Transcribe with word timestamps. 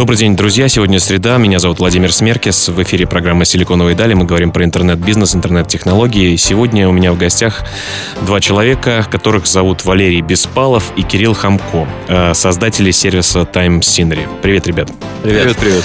Добрый 0.00 0.16
день, 0.16 0.34
друзья. 0.34 0.66
Сегодня 0.66 0.98
среда. 0.98 1.36
Меня 1.36 1.58
зовут 1.58 1.78
Владимир 1.78 2.10
Смеркис. 2.10 2.70
В 2.70 2.82
эфире 2.82 3.06
программа 3.06 3.44
«Силиконовые 3.44 3.94
дали». 3.94 4.14
Мы 4.14 4.24
говорим 4.24 4.50
про 4.50 4.64
интернет-бизнес, 4.64 5.34
интернет-технологии. 5.34 6.36
Сегодня 6.36 6.88
у 6.88 6.92
меня 6.92 7.12
в 7.12 7.18
гостях 7.18 7.62
два 8.22 8.40
человека, 8.40 9.06
которых 9.10 9.46
зовут 9.46 9.84
Валерий 9.84 10.22
Беспалов 10.22 10.90
и 10.96 11.02
Кирилл 11.02 11.34
Хамко, 11.34 11.86
э, 12.08 12.32
создатели 12.32 12.92
сервиса 12.92 13.40
Time 13.40 13.80
Scenery. 13.80 14.26
Привет, 14.40 14.66
ребят. 14.66 14.90
Привет. 15.22 15.42
Привет, 15.42 15.56
привет. 15.58 15.84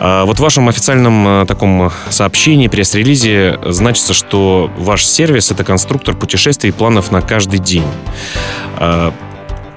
А, 0.00 0.24
вот 0.24 0.38
в 0.38 0.40
вашем 0.40 0.68
официальном 0.68 1.42
э, 1.42 1.46
таком 1.46 1.92
сообщении, 2.10 2.66
пресс-релизе 2.66 3.60
значится, 3.66 4.12
что 4.12 4.72
ваш 4.76 5.06
сервис— 5.06 5.50
это 5.52 5.62
конструктор 5.62 6.16
путешествий 6.16 6.70
и 6.70 6.72
планов 6.72 7.12
на 7.12 7.22
каждый 7.22 7.60
день. 7.60 7.86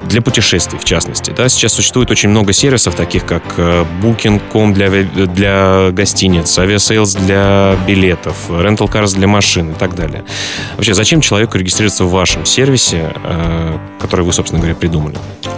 Для 0.05 0.21
путешествий, 0.21 0.79
в 0.79 0.85
частности. 0.85 1.33
Да? 1.35 1.49
Сейчас 1.49 1.73
существует 1.73 2.11
очень 2.11 2.29
много 2.29 2.53
сервисов, 2.53 2.95
таких 2.95 3.25
как 3.25 3.43
э, 3.57 3.85
Booking.com 4.01 4.73
для, 4.73 4.89
для 4.89 5.89
гостиниц, 5.91 6.57
Aviasales 6.57 7.19
для 7.25 7.77
билетов, 7.87 8.35
Rental 8.49 8.87
Cars 8.89 9.15
для 9.15 9.27
машин 9.27 9.71
и 9.71 9.73
так 9.73 9.95
далее. 9.95 10.23
Вообще, 10.75 10.93
зачем 10.93 11.21
человеку 11.21 11.57
регистрироваться 11.57 12.05
в 12.05 12.11
вашем 12.11 12.45
сервисе, 12.45 13.13
э, 13.23 13.77
который 13.99 14.25
вы, 14.25 14.33
собственно 14.33 14.59
говоря, 14.61 14.75
придумали? 14.75 15.17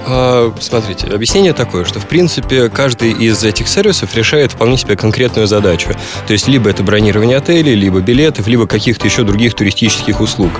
А, 0.09 0.53
смотрите, 0.59 1.07
объяснение 1.07 1.53
такое, 1.53 1.83
что, 1.83 1.99
в 1.99 2.07
принципе, 2.07 2.69
каждый 2.69 3.11
из 3.11 3.43
этих 3.43 3.67
сервисов 3.67 4.15
решает 4.15 4.53
вполне 4.53 4.77
себе 4.77 4.95
конкретную 4.95 5.47
задачу. 5.47 5.89
То 6.25 6.33
есть, 6.33 6.47
либо 6.47 6.69
это 6.69 6.83
бронирование 6.83 7.37
отелей, 7.37 7.75
либо 7.75 7.99
билетов, 7.99 8.47
либо 8.47 8.67
каких-то 8.67 9.05
еще 9.05 9.23
других 9.23 9.53
туристических 9.53 10.21
услуг. 10.21 10.51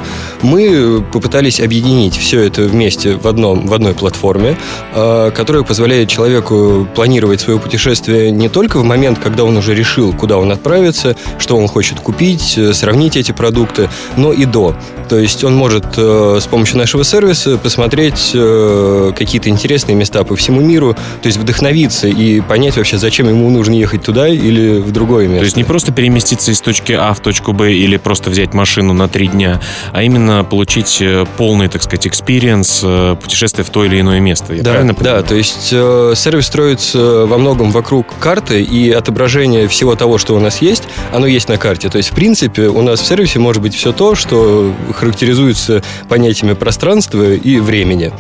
Мы 0.42 1.02
попытались 1.14 1.62
объединить 1.62 2.18
все 2.18 2.42
это 2.42 2.64
вместе 2.64 3.16
в 3.16 3.28
одном, 3.28 3.68
в 3.68 3.74
одной 3.78 3.94
платформе, 3.94 4.58
а, 4.94 5.32
которая 5.32 5.64
позволяет 5.64 6.10
человеку 6.10 6.88
планировать 6.96 7.42
свое 7.42 7.60
путешествие 7.60 8.32
не 8.32 8.50
только 8.50 8.80
в 8.80 8.84
момент, 8.84 9.20
когда 9.20 9.44
он 9.44 9.58
уже 9.58 9.74
решил, 9.74 10.14
куда 10.14 10.38
он 10.38 10.52
отправится, 10.52 11.16
что 11.40 11.58
он 11.58 11.68
хочет 11.68 12.00
купить, 12.00 12.58
э, 12.58 12.74
сравнить 12.74 13.16
эти 13.16 13.32
продукты, 13.32 13.90
но 14.16 14.34
и 14.34 14.46
до. 14.46 14.76
То 15.10 15.18
есть 15.18 15.44
он 15.44 15.56
может 15.56 15.86
э, 15.96 16.40
с 16.42 16.46
помощью 16.48 16.78
нашего 16.78 17.04
сервиса 17.04 17.58
посмотреть 17.58 18.32
э, 18.34 19.12
какие-то 19.18 19.50
интересные 19.50 19.96
места 19.96 20.24
по 20.24 20.36
всему 20.36 20.62
миру, 20.62 20.96
то 21.22 21.28
есть 21.28 21.38
вдохновиться 21.38 22.08
и 22.08 22.42
понять 22.42 22.78
вообще, 22.78 22.98
зачем 22.98 23.30
ему 23.30 23.50
нужно 23.50 23.74
ехать 23.74 24.04
туда 24.04 24.28
или 24.28 24.80
в 24.80 24.92
другое 24.92 25.28
место. 25.28 25.40
То 25.40 25.46
есть 25.46 25.58
не 25.58 25.64
просто 25.64 25.92
переместиться 25.92 26.52
из 26.52 26.60
точки 26.62 26.94
А 26.94 27.14
в 27.14 27.20
точку 27.20 27.54
Б 27.54 27.74
или 27.74 27.98
просто 27.98 28.30
взять 28.30 28.54
машину 28.54 28.94
на 28.94 29.08
три 29.08 29.28
дня, 29.28 29.62
а 29.94 30.04
именно 30.04 30.44
получить 30.44 31.02
полный, 31.38 31.68
так 31.70 31.84
сказать, 31.84 32.08
experience 32.08 32.84
путешествия 33.22 33.64
в 33.68 33.70
то 33.70 33.84
или 33.86 34.00
иное 34.00 34.20
место. 34.20 34.54
Я 34.54 34.64
да, 34.64 34.72
правильно 34.72 34.94
понимаю? 34.94 35.22
Да, 35.22 35.28
то 35.28 35.36
есть 35.36 35.70
э, 35.72 36.14
сервис 36.16 36.48
строится 36.48 37.26
во 37.26 37.38
многом 37.38 37.72
вокруг 37.72 38.08
карты 38.20 38.62
и 38.62 38.92
отображение 38.92 39.68
всего 39.68 39.96
того, 39.96 40.18
что 40.18 40.36
у 40.36 40.40
нас 40.40 40.62
есть, 40.62 40.84
оно 41.14 41.28
есть 41.28 41.50
на 41.50 41.58
карте. 41.58 41.90
То 41.90 41.98
есть, 41.98 42.12
в 42.12 42.16
принципе, 42.16 42.68
у 42.68 42.82
нас 42.82 43.02
в 43.02 43.06
сервисе 43.06 43.40
может 43.40 43.62
быть 43.62 43.76
все 43.76 43.92
то, 43.92 44.16
что 44.16 44.74
характеризуется 44.94 45.84
понятиями 46.08 46.54
пространства 46.54 47.34
и 47.34 47.60
времени. 47.60 48.12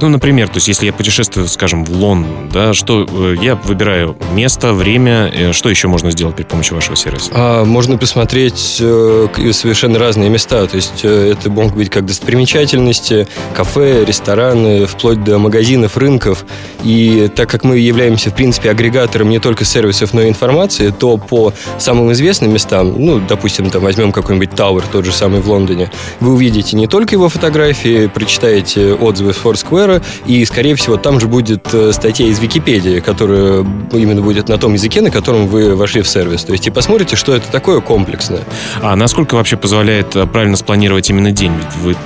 Ну, 0.00 0.08
например, 0.08 0.48
то 0.48 0.56
есть, 0.56 0.68
если 0.68 0.86
я 0.86 0.92
путешествую, 0.92 1.48
скажем, 1.48 1.84
в 1.84 1.90
Лондон, 1.92 2.50
да, 2.52 2.74
что 2.74 3.06
э, 3.08 3.36
я 3.40 3.56
выбираю 3.56 4.16
место, 4.32 4.72
время, 4.72 5.30
э, 5.32 5.52
что 5.52 5.70
еще 5.70 5.88
можно 5.88 6.10
сделать 6.10 6.36
при 6.36 6.44
помощи 6.44 6.72
вашего 6.72 6.96
сервиса? 6.96 7.30
А, 7.32 7.64
можно 7.64 7.96
посмотреть 7.96 8.78
э, 8.80 9.28
совершенно 9.52 9.98
разные 9.98 10.28
места. 10.30 10.66
То 10.66 10.76
есть, 10.76 11.00
э, 11.02 11.32
это 11.32 11.50
могут 11.50 11.74
быть 11.74 11.90
как 11.90 12.06
достопримечательности, 12.06 13.26
кафе, 13.54 14.04
рестораны, 14.04 14.71
вплоть 14.86 15.22
до 15.24 15.38
магазинов, 15.38 15.96
рынков. 15.96 16.44
И 16.84 17.30
так 17.34 17.48
как 17.48 17.64
мы 17.64 17.78
являемся, 17.78 18.30
в 18.30 18.34
принципе, 18.34 18.70
агрегатором 18.70 19.30
не 19.30 19.38
только 19.38 19.64
сервисов, 19.64 20.14
но 20.14 20.22
и 20.22 20.28
информации, 20.28 20.92
то 20.96 21.16
по 21.16 21.52
самым 21.78 22.12
известным 22.12 22.52
местам, 22.52 22.94
ну, 22.98 23.20
допустим, 23.20 23.70
там 23.70 23.82
возьмем 23.82 24.12
какой-нибудь 24.12 24.50
Тауэр, 24.50 24.84
тот 24.90 25.04
же 25.04 25.12
самый 25.12 25.40
в 25.40 25.48
Лондоне, 25.48 25.90
вы 26.20 26.32
увидите 26.34 26.76
не 26.76 26.86
только 26.86 27.14
его 27.14 27.28
фотографии, 27.28 28.06
прочитаете 28.06 28.94
отзывы 28.94 29.32
с 29.32 29.36
Foursquare, 29.36 30.02
и, 30.26 30.44
скорее 30.44 30.74
всего, 30.74 30.96
там 30.96 31.20
же 31.20 31.26
будет 31.26 31.72
э, 31.72 31.92
статья 31.92 32.26
из 32.26 32.38
Википедии, 32.38 33.00
которая 33.00 33.66
именно 33.92 34.22
будет 34.22 34.48
на 34.48 34.58
том 34.58 34.74
языке, 34.74 35.00
на 35.00 35.10
котором 35.10 35.46
вы 35.46 35.74
вошли 35.74 36.02
в 36.02 36.08
сервис. 36.08 36.44
То 36.44 36.52
есть 36.52 36.66
и 36.66 36.70
посмотрите, 36.70 37.16
что 37.16 37.34
это 37.34 37.50
такое 37.50 37.80
комплексное. 37.80 38.42
А 38.80 38.96
насколько 38.96 39.34
вообще 39.34 39.56
позволяет 39.56 40.14
э, 40.16 40.26
правильно 40.26 40.56
спланировать 40.56 41.08
именно 41.10 41.30
день? 41.32 41.52
Ведь 41.52 41.76
вы 41.82 41.96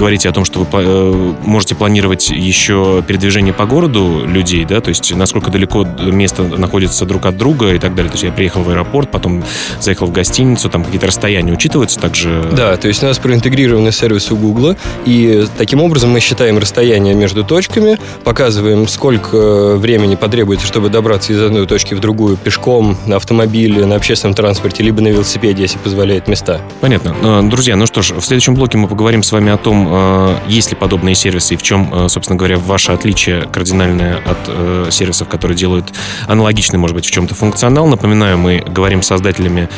говорите 0.00 0.30
о 0.30 0.32
том, 0.32 0.46
что 0.46 0.60
вы 0.60 0.66
э, 0.72 1.34
можете 1.44 1.74
планировать 1.74 2.30
еще 2.30 3.04
передвижение 3.06 3.52
по 3.52 3.66
городу 3.66 4.24
людей, 4.24 4.64
да, 4.64 4.80
то 4.80 4.88
есть 4.88 5.14
насколько 5.14 5.50
далеко 5.50 5.86
место 6.00 6.42
находится 6.42 7.04
друг 7.04 7.26
от 7.26 7.36
друга 7.36 7.74
и 7.74 7.78
так 7.78 7.94
далее. 7.94 8.10
То 8.10 8.14
есть 8.14 8.24
я 8.24 8.32
приехал 8.32 8.62
в 8.62 8.70
аэропорт, 8.70 9.10
потом 9.10 9.44
заехал 9.78 10.06
в 10.06 10.12
гостиницу, 10.12 10.70
там 10.70 10.84
какие-то 10.84 11.06
расстояния 11.06 11.52
учитываются 11.52 12.00
также? 12.00 12.42
Да, 12.50 12.78
то 12.78 12.88
есть 12.88 13.02
у 13.02 13.06
нас 13.06 13.18
проинтегрированный 13.18 13.92
сервис 13.92 14.30
у 14.30 14.36
Гугла, 14.36 14.74
и 15.04 15.44
таким 15.58 15.82
образом 15.82 16.10
мы 16.10 16.20
считаем 16.20 16.56
расстояние 16.56 17.14
между 17.14 17.44
точками, 17.44 17.98
показываем, 18.24 18.88
сколько 18.88 19.76
времени 19.76 20.14
потребуется, 20.14 20.66
чтобы 20.66 20.88
добраться 20.88 21.34
из 21.34 21.42
одной 21.42 21.66
точки 21.66 21.92
в 21.92 22.00
другую 22.00 22.38
пешком, 22.38 22.96
на 23.04 23.16
автомобиле, 23.16 23.84
на 23.84 23.96
общественном 23.96 24.34
транспорте, 24.34 24.82
либо 24.82 25.02
на 25.02 25.08
велосипеде, 25.08 25.60
если 25.60 25.76
позволяет 25.76 26.26
места. 26.26 26.62
Понятно. 26.80 27.14
Э, 27.22 27.42
друзья, 27.42 27.76
ну 27.76 27.84
что 27.84 28.00
ж, 28.00 28.12
в 28.12 28.22
следующем 28.22 28.54
блоке 28.54 28.78
мы 28.78 28.88
поговорим 28.88 29.22
с 29.22 29.30
вами 29.30 29.52
о 29.52 29.58
том, 29.58 29.89
Э, 29.90 30.38
есть 30.46 30.70
ли 30.70 30.76
подобные 30.76 31.14
сервисы 31.14 31.54
и 31.54 31.56
в 31.56 31.62
чем, 31.62 31.92
э, 31.92 32.08
собственно 32.08 32.38
говоря, 32.38 32.58
ваше 32.58 32.92
отличие 32.92 33.42
кардинальное 33.42 34.18
от 34.18 34.38
э, 34.46 34.88
сервисов, 34.90 35.28
которые 35.28 35.56
делают 35.56 35.92
аналогичный, 36.28 36.78
может 36.78 36.94
быть, 36.94 37.06
в 37.06 37.10
чем-то 37.10 37.34
функционал. 37.34 37.88
Напоминаю, 37.88 38.38
мы 38.38 38.62
говорим 38.66 39.02
с 39.02 39.06
создателями 39.08 39.68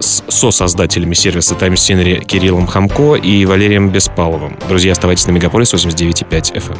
с 0.00 0.22
сосоздателями 0.28 1.14
сервиса 1.14 1.56
Time 1.56 1.74
Scenery 1.74 2.24
Кириллом 2.24 2.68
Хамко 2.68 3.14
и 3.16 3.44
Валерием 3.44 3.90
Беспаловым. 3.90 4.56
Друзья, 4.68 4.92
оставайтесь 4.92 5.26
на 5.26 5.32
Мегаполис 5.32 5.74
89.5 5.74 6.54
FM. 6.54 6.78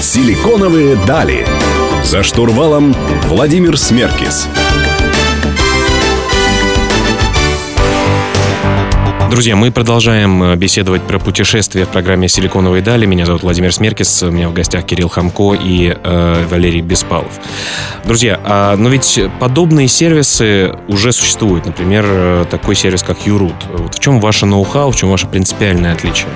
Силиконовые 0.00 0.96
дали. 1.06 1.44
За 2.04 2.22
штурвалом 2.22 2.94
Владимир 3.28 3.76
Смеркис. 3.76 4.48
Друзья, 9.30 9.54
мы 9.54 9.70
продолжаем 9.70 10.42
э, 10.42 10.56
беседовать 10.56 11.02
про 11.02 11.20
путешествия 11.20 11.84
в 11.84 11.88
программе 11.90 12.28
«Силиконовые 12.28 12.82
дали». 12.82 13.06
Меня 13.06 13.26
зовут 13.26 13.44
Владимир 13.44 13.72
Смеркис, 13.72 14.24
у 14.24 14.30
меня 14.32 14.48
в 14.48 14.52
гостях 14.52 14.84
Кирилл 14.84 15.08
Хамко 15.08 15.54
и 15.54 15.96
э, 15.96 16.46
Валерий 16.50 16.80
Беспалов. 16.80 17.30
Друзья, 18.04 18.40
а, 18.42 18.74
но 18.74 18.88
ведь 18.88 19.20
подобные 19.38 19.86
сервисы 19.86 20.74
уже 20.88 21.12
существуют. 21.12 21.64
Например, 21.64 22.04
э, 22.08 22.44
такой 22.50 22.74
сервис, 22.74 23.04
как 23.04 23.24
Юрут. 23.24 23.54
Вот 23.72 23.94
в 23.94 24.00
чем 24.00 24.20
ваше 24.20 24.46
ноу-хау, 24.46 24.90
в 24.90 24.96
чем 24.96 25.10
ваше 25.10 25.28
принципиальное 25.28 25.92
отличие? 25.92 26.26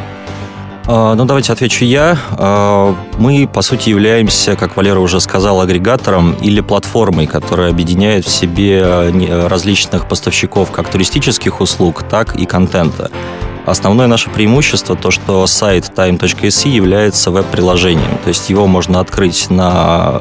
А, 0.86 1.14
ну, 1.14 1.24
давайте 1.24 1.52
отвечу 1.52 1.84
я. 1.84 2.18
А, 2.32 2.94
мы, 3.18 3.48
по 3.52 3.62
сути, 3.62 3.88
являемся, 3.88 4.54
как 4.54 4.76
Валера 4.76 5.00
уже 5.00 5.20
сказал, 5.20 5.60
агрегатором 5.60 6.34
или 6.34 6.60
платформой, 6.60 7.26
которая 7.26 7.70
объединяет 7.70 8.26
в 8.26 8.30
себе 8.30 8.82
а, 8.84 9.48
различных 9.48 10.06
поставщиков 10.06 10.70
как 10.70 10.90
туристических 10.90 11.60
услуг, 11.60 12.02
так 12.02 12.36
и 12.36 12.44
контента. 12.44 13.10
Основное 13.64 14.08
наше 14.08 14.28
преимущество 14.28 14.94
то, 14.94 15.10
что 15.10 15.46
сайт 15.46 15.90
time.se 15.96 16.69
является 16.69 17.30
веб-приложением. 17.30 18.19
То 18.22 18.28
есть 18.28 18.50
его 18.50 18.66
можно 18.66 19.00
открыть 19.00 19.48
на 19.48 20.20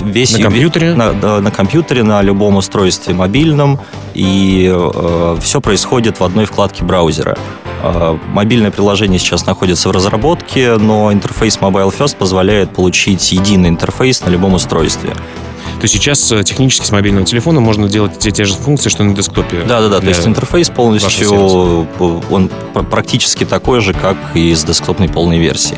весь 0.00 0.32
на 0.32 0.42
компьютере? 0.42 0.94
На, 0.94 1.40
на 1.40 1.50
компьютере, 1.50 2.02
на 2.02 2.22
любом 2.22 2.56
устройстве 2.56 3.14
мобильном, 3.14 3.80
и 4.14 4.70
э, 4.72 5.36
все 5.42 5.60
происходит 5.60 6.20
в 6.20 6.24
одной 6.24 6.46
вкладке 6.46 6.84
браузера. 6.84 7.38
Э, 7.82 8.16
мобильное 8.28 8.70
приложение 8.70 9.18
сейчас 9.18 9.46
находится 9.46 9.88
в 9.88 9.92
разработке, 9.92 10.76
но 10.76 11.12
интерфейс 11.12 11.58
Mobile 11.58 11.94
First 11.96 12.16
позволяет 12.16 12.70
получить 12.70 13.32
единый 13.32 13.68
интерфейс 13.68 14.24
на 14.24 14.30
любом 14.30 14.54
устройстве. 14.54 15.10
То 15.10 15.82
есть 15.82 15.94
сейчас 15.94 16.32
э, 16.32 16.42
технически 16.42 16.86
с 16.86 16.90
мобильного 16.90 17.26
телефона 17.26 17.60
можно 17.60 17.88
делать 17.88 18.18
те, 18.18 18.30
те 18.30 18.44
же 18.44 18.54
функции, 18.54 18.88
что 18.88 19.04
на 19.04 19.14
десктопе. 19.14 19.62
Да, 19.68 19.82
да, 19.82 19.88
да. 19.88 20.00
То 20.00 20.08
есть 20.08 20.26
интерфейс 20.26 20.70
полностью 20.70 21.86
он 22.30 22.50
практически 22.90 23.44
такой 23.44 23.80
же, 23.80 23.92
как 23.92 24.16
и 24.34 24.54
с 24.54 24.64
десктопной 24.64 25.08
полной 25.08 25.38
версии. 25.38 25.76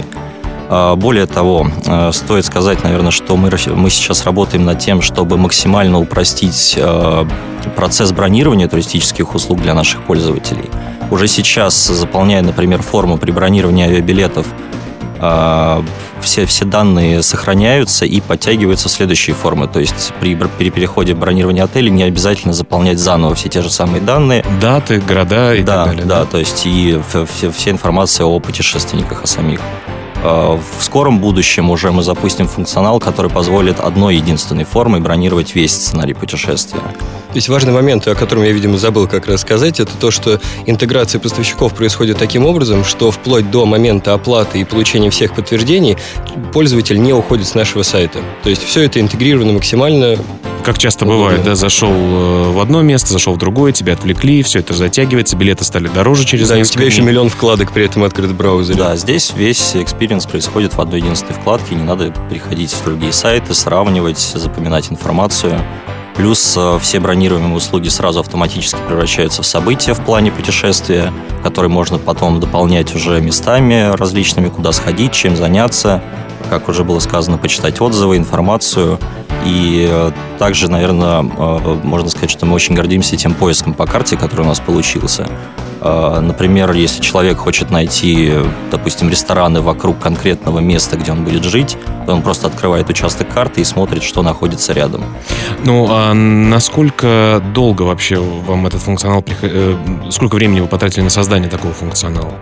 А, 0.68 0.96
более 0.96 1.26
того, 1.26 1.66
э, 1.86 2.12
стоит 2.12 2.44
сказать, 2.44 2.84
наверное, 2.84 3.10
что 3.10 3.36
мы, 3.36 3.50
мы 3.74 3.90
сейчас 3.90 4.24
работаем 4.24 4.64
над 4.64 4.78
тем, 4.78 5.02
чтобы 5.02 5.36
максимально 5.36 5.98
упростить 5.98 6.78
процесс 7.76 8.12
бронирования 8.12 8.68
туристических 8.68 9.34
услуг 9.34 9.60
для 9.60 9.74
наших 9.74 10.02
пользователей. 10.02 10.70
уже 11.10 11.26
сейчас, 11.26 11.74
заполняя, 11.74 12.42
например, 12.42 12.82
форму 12.82 13.16
при 13.16 13.30
бронировании 13.30 13.86
авиабилетов, 13.86 14.46
а, 15.20 15.84
все, 16.20 16.46
все 16.46 16.64
данные 16.64 17.22
сохраняются 17.22 18.04
и 18.04 18.20
подтягиваются 18.20 18.88
в 18.88 18.92
следующие 18.92 19.34
формы. 19.34 19.66
То 19.66 19.80
есть 19.80 20.12
при, 20.20 20.34
при 20.34 20.70
переходе 20.70 21.14
в 21.14 21.18
бронирование 21.18 21.64
отеля 21.64 21.90
не 21.90 22.04
обязательно 22.04 22.52
заполнять 22.52 22.98
заново 22.98 23.34
все 23.34 23.48
те 23.48 23.62
же 23.62 23.70
самые 23.70 24.00
данные. 24.00 24.44
Даты, 24.60 25.00
города 25.00 25.54
и 25.54 25.62
да, 25.62 25.84
так 25.84 25.86
далее. 25.86 26.06
Да, 26.06 26.20
да, 26.20 26.24
то 26.26 26.38
есть 26.38 26.62
и 26.66 27.00
все, 27.26 27.50
вся 27.50 27.70
информация 27.70 28.26
о 28.26 28.38
путешественниках, 28.38 29.22
о 29.24 29.26
самих. 29.26 29.60
А, 30.24 30.56
в 30.56 30.82
скором 30.82 31.20
будущем 31.20 31.70
уже 31.70 31.92
мы 31.92 32.02
запустим 32.02 32.48
функционал, 32.48 33.00
который 33.00 33.30
позволит 33.30 33.80
одной 33.80 34.16
единственной 34.16 34.64
формой 34.64 35.00
бронировать 35.00 35.54
весь 35.54 35.72
сценарий 35.72 36.14
путешествия. 36.14 36.82
То 37.28 37.36
есть 37.36 37.48
важный 37.48 37.72
момент, 37.72 38.06
о 38.08 38.14
котором 38.14 38.42
я, 38.42 38.52
видимо, 38.52 38.78
забыл 38.78 39.06
как 39.06 39.26
раз 39.26 39.42
сказать, 39.42 39.80
это 39.80 39.92
то, 40.00 40.10
что 40.10 40.40
интеграция 40.66 41.20
поставщиков 41.20 41.74
происходит 41.74 42.16
таким 42.18 42.46
образом, 42.46 42.84
что 42.84 43.10
вплоть 43.10 43.50
до 43.50 43.66
момента 43.66 44.14
оплаты 44.14 44.60
и 44.60 44.64
получения 44.64 45.10
всех 45.10 45.34
подтверждений 45.34 45.96
пользователь 46.52 47.00
не 47.00 47.12
уходит 47.12 47.46
с 47.46 47.54
нашего 47.54 47.82
сайта. 47.82 48.20
То 48.42 48.50
есть 48.50 48.64
все 48.64 48.82
это 48.82 49.00
интегрировано 49.00 49.52
максимально 49.52 50.16
как 50.64 50.76
часто 50.76 51.06
ну, 51.06 51.12
бывает, 51.12 51.42
да, 51.44 51.54
зашел 51.54 51.90
э, 51.90 52.50
в 52.50 52.60
одно 52.60 52.82
место, 52.82 53.10
зашел 53.10 53.32
в 53.32 53.38
другое, 53.38 53.72
тебя 53.72 53.94
отвлекли, 53.94 54.42
все 54.42 54.58
это 54.58 54.74
затягивается, 54.74 55.34
билеты 55.34 55.64
стали 55.64 55.88
дороже 55.88 56.26
через 56.26 56.48
да, 56.48 56.56
несколько 56.56 56.72
у 56.72 56.74
тебя 56.74 56.84
дней. 56.84 56.92
еще 56.92 57.02
миллион 57.02 57.30
вкладок 57.30 57.72
при 57.72 57.86
этом 57.86 58.04
открыт 58.04 58.30
в 58.30 58.36
браузере. 58.36 58.78
Да, 58.78 58.94
здесь 58.96 59.32
весь 59.34 59.74
experience 59.76 60.26
происходит 60.26 60.74
в 60.74 60.80
одной 60.80 61.00
единственной 61.00 61.34
вкладке, 61.34 61.74
не 61.74 61.84
надо 61.84 62.12
приходить 62.28 62.70
в 62.72 62.84
другие 62.84 63.14
сайты, 63.14 63.54
сравнивать, 63.54 64.18
запоминать 64.18 64.90
информацию. 64.90 65.58
Плюс 66.18 66.54
э, 66.56 66.78
все 66.82 66.98
бронируемые 66.98 67.54
услуги 67.54 67.88
сразу 67.88 68.18
автоматически 68.18 68.80
превращаются 68.88 69.42
в 69.42 69.46
события 69.46 69.94
в 69.94 70.00
плане 70.04 70.32
путешествия, 70.32 71.12
которые 71.44 71.70
можно 71.70 71.96
потом 71.98 72.40
дополнять 72.40 72.92
уже 72.92 73.20
местами 73.20 73.92
различными, 73.96 74.48
куда 74.48 74.72
сходить, 74.72 75.12
чем 75.12 75.36
заняться, 75.36 76.02
как 76.50 76.68
уже 76.68 76.82
было 76.82 76.98
сказано, 76.98 77.38
почитать 77.38 77.80
отзывы, 77.80 78.16
информацию. 78.16 78.98
И 79.44 79.88
э, 79.88 80.10
также, 80.40 80.68
наверное, 80.68 81.22
э, 81.22 81.80
можно 81.84 82.10
сказать, 82.10 82.30
что 82.30 82.46
мы 82.46 82.54
очень 82.54 82.74
гордимся 82.74 83.16
тем 83.16 83.32
поиском 83.34 83.72
по 83.72 83.86
карте, 83.86 84.16
который 84.16 84.40
у 84.40 84.48
нас 84.48 84.58
получился. 84.58 85.28
Э, 85.88 86.20
например, 86.20 86.72
если 86.72 87.00
человек 87.00 87.38
хочет 87.38 87.70
найти, 87.70 88.34
допустим, 88.70 89.08
рестораны 89.08 89.60
вокруг 89.60 89.98
конкретного 89.98 90.58
места, 90.58 90.96
где 90.96 91.12
он 91.12 91.24
будет 91.24 91.44
жить, 91.44 91.76
то 92.06 92.12
он 92.12 92.22
просто 92.22 92.46
открывает 92.46 92.88
участок 92.90 93.32
карты 93.32 93.60
и 93.60 93.64
смотрит, 93.64 94.02
что 94.02 94.22
находится 94.22 94.72
рядом. 94.72 95.04
Ну, 95.64 95.86
а 95.90 96.12
насколько 96.12 97.42
долго 97.54 97.82
вообще 97.82 98.18
вам 98.18 98.66
этот 98.66 98.80
функционал... 98.80 99.24
Сколько 100.10 100.36
времени 100.36 100.60
вы 100.60 100.66
потратили 100.66 101.02
на 101.02 101.10
создание 101.10 101.48
такого 101.48 101.72
функционала? 101.72 102.34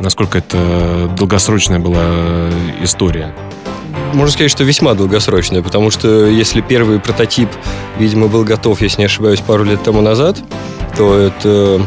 Насколько 0.00 0.38
это 0.38 1.10
долгосрочная 1.16 1.78
была 1.78 2.04
история? 2.82 3.34
Можно 4.12 4.32
сказать, 4.32 4.50
что 4.50 4.64
весьма 4.64 4.94
долгосрочная, 4.94 5.62
потому 5.62 5.90
что 5.90 6.26
если 6.26 6.60
первый 6.60 7.00
прототип, 7.00 7.48
видимо, 7.98 8.28
был 8.28 8.44
готов, 8.44 8.80
если 8.80 9.00
не 9.00 9.06
ошибаюсь, 9.06 9.40
пару 9.40 9.64
лет 9.64 9.82
тому 9.82 10.02
назад, 10.02 10.38
то 10.96 11.16
это 11.16 11.80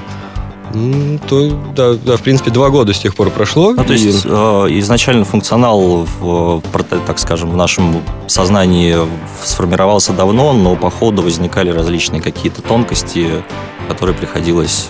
то, 1.27 1.49
да, 1.75 1.93
да, 1.93 2.17
в 2.17 2.21
принципе, 2.21 2.51
два 2.51 2.69
года 2.69 2.93
с 2.93 2.99
тех 2.99 3.15
пор 3.15 3.29
прошло. 3.29 3.73
Ну, 3.73 3.83
то 3.83 3.93
и... 3.93 3.97
есть 3.97 4.25
э, 4.25 4.29
изначально 4.29 5.25
функционал, 5.25 6.05
в, 6.19 6.61
так 7.05 7.19
скажем, 7.19 7.51
в 7.51 7.57
нашем 7.57 8.01
сознании 8.27 8.97
сформировался 9.43 10.13
давно, 10.13 10.53
но 10.53 10.75
по 10.75 10.89
ходу 10.89 11.21
возникали 11.21 11.69
различные 11.69 12.21
какие-то 12.21 12.61
тонкости, 12.61 13.43
которые 13.87 14.15
приходилось 14.15 14.89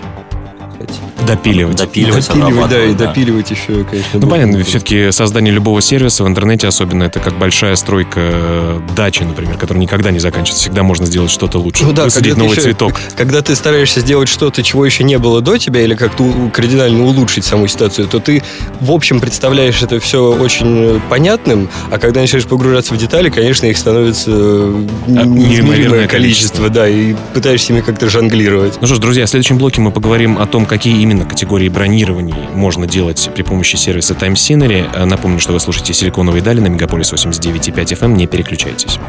Допиливать. 1.27 1.77
Допиливать, 1.77 2.27
допиливать 2.27 2.69
да, 2.69 2.85
и 2.85 2.94
да. 2.94 3.07
допиливать 3.07 3.51
еще, 3.51 3.83
конечно. 3.83 4.19
Ну, 4.19 4.27
понятно, 4.27 4.63
все-таки 4.63 5.12
создание 5.12 5.53
любого 5.53 5.81
сервиса 5.81 6.24
в 6.24 6.27
интернете 6.27 6.68
особенно, 6.68 7.03
это 7.03 7.19
как 7.19 7.38
большая 7.38 7.75
стройка 7.75 8.19
э, 8.19 8.79
дачи, 8.95 9.24
например, 9.24 9.57
которая 9.57 9.81
никогда 9.81 10.12
не 10.12 10.19
заканчивается. 10.19 10.63
Всегда 10.63 10.83
можно 10.83 11.06
сделать 11.06 11.31
что-то 11.31 11.59
лучше. 11.59 11.83
Ну 11.83 11.91
да, 11.91 12.06
Высадить 12.06 12.38
новый 12.38 12.51
еще, 12.51 12.62
цветок. 12.62 13.00
Когда 13.18 13.41
ты 13.41 13.56
стараешься 13.56 14.00
сделать 14.00 14.29
что-то, 14.29 14.63
чего 14.63 14.85
еще 14.85 15.03
не 15.03 15.18
было 15.18 15.41
до 15.41 15.57
тебя, 15.57 15.81
или 15.81 15.95
как-то 15.95 16.24
кардинально 16.53 17.03
улучшить 17.03 17.45
саму 17.45 17.68
ситуацию, 17.68 18.07
то 18.07 18.19
ты, 18.19 18.44
в 18.80 18.91
общем, 18.91 19.19
представляешь 19.19 19.81
это 19.81 20.00
все 20.00 20.33
очень 20.33 21.01
понятным, 21.09 21.69
а 21.91 21.97
когда 21.97 22.21
начинаешь 22.21 22.47
погружаться 22.47 22.94
в 22.94 22.97
детали, 22.97 23.30
конечно, 23.30 23.65
их 23.65 23.77
становится 23.77 24.31
э, 24.31 24.88
а, 25.07 25.25
неимоверное 25.25 26.07
количество. 26.07 26.69
Да, 26.69 26.88
и 26.88 27.15
пытаешься 27.33 27.73
ими 27.73 27.81
как-то 27.81 28.09
жонглировать. 28.09 28.80
Ну 28.80 28.88
что 28.88 28.95
ж, 28.95 29.00
друзья, 29.00 29.25
в 29.25 29.30
следующем 29.30 29.57
блоке 29.57 29.81
мы 29.81 29.91
поговорим 29.91 30.38
о 30.38 30.45
том, 30.45 30.65
какие 30.65 31.01
именно 31.01 31.16
категории 31.25 31.69
бронирований 31.69 32.35
можно 32.53 32.87
делать 32.87 33.29
при 33.33 33.43
помощи 33.43 33.75
сервиса 33.75 34.13
Time 34.13 34.33
Scenery. 34.33 34.89
Э, 34.93 35.05
напомню, 35.05 35.39
что 35.39 35.53
вы 35.53 35.59
слушаете 35.59 35.93
«Силиконовые 35.93 36.41
дали» 36.41 36.59
на 36.59 36.67
Мегаполис 36.67 37.13
89.5 37.13 37.73
FM. 37.73 38.05
Эм. 38.05 38.13
Не 38.15 38.27
переключайтесь. 38.27 38.99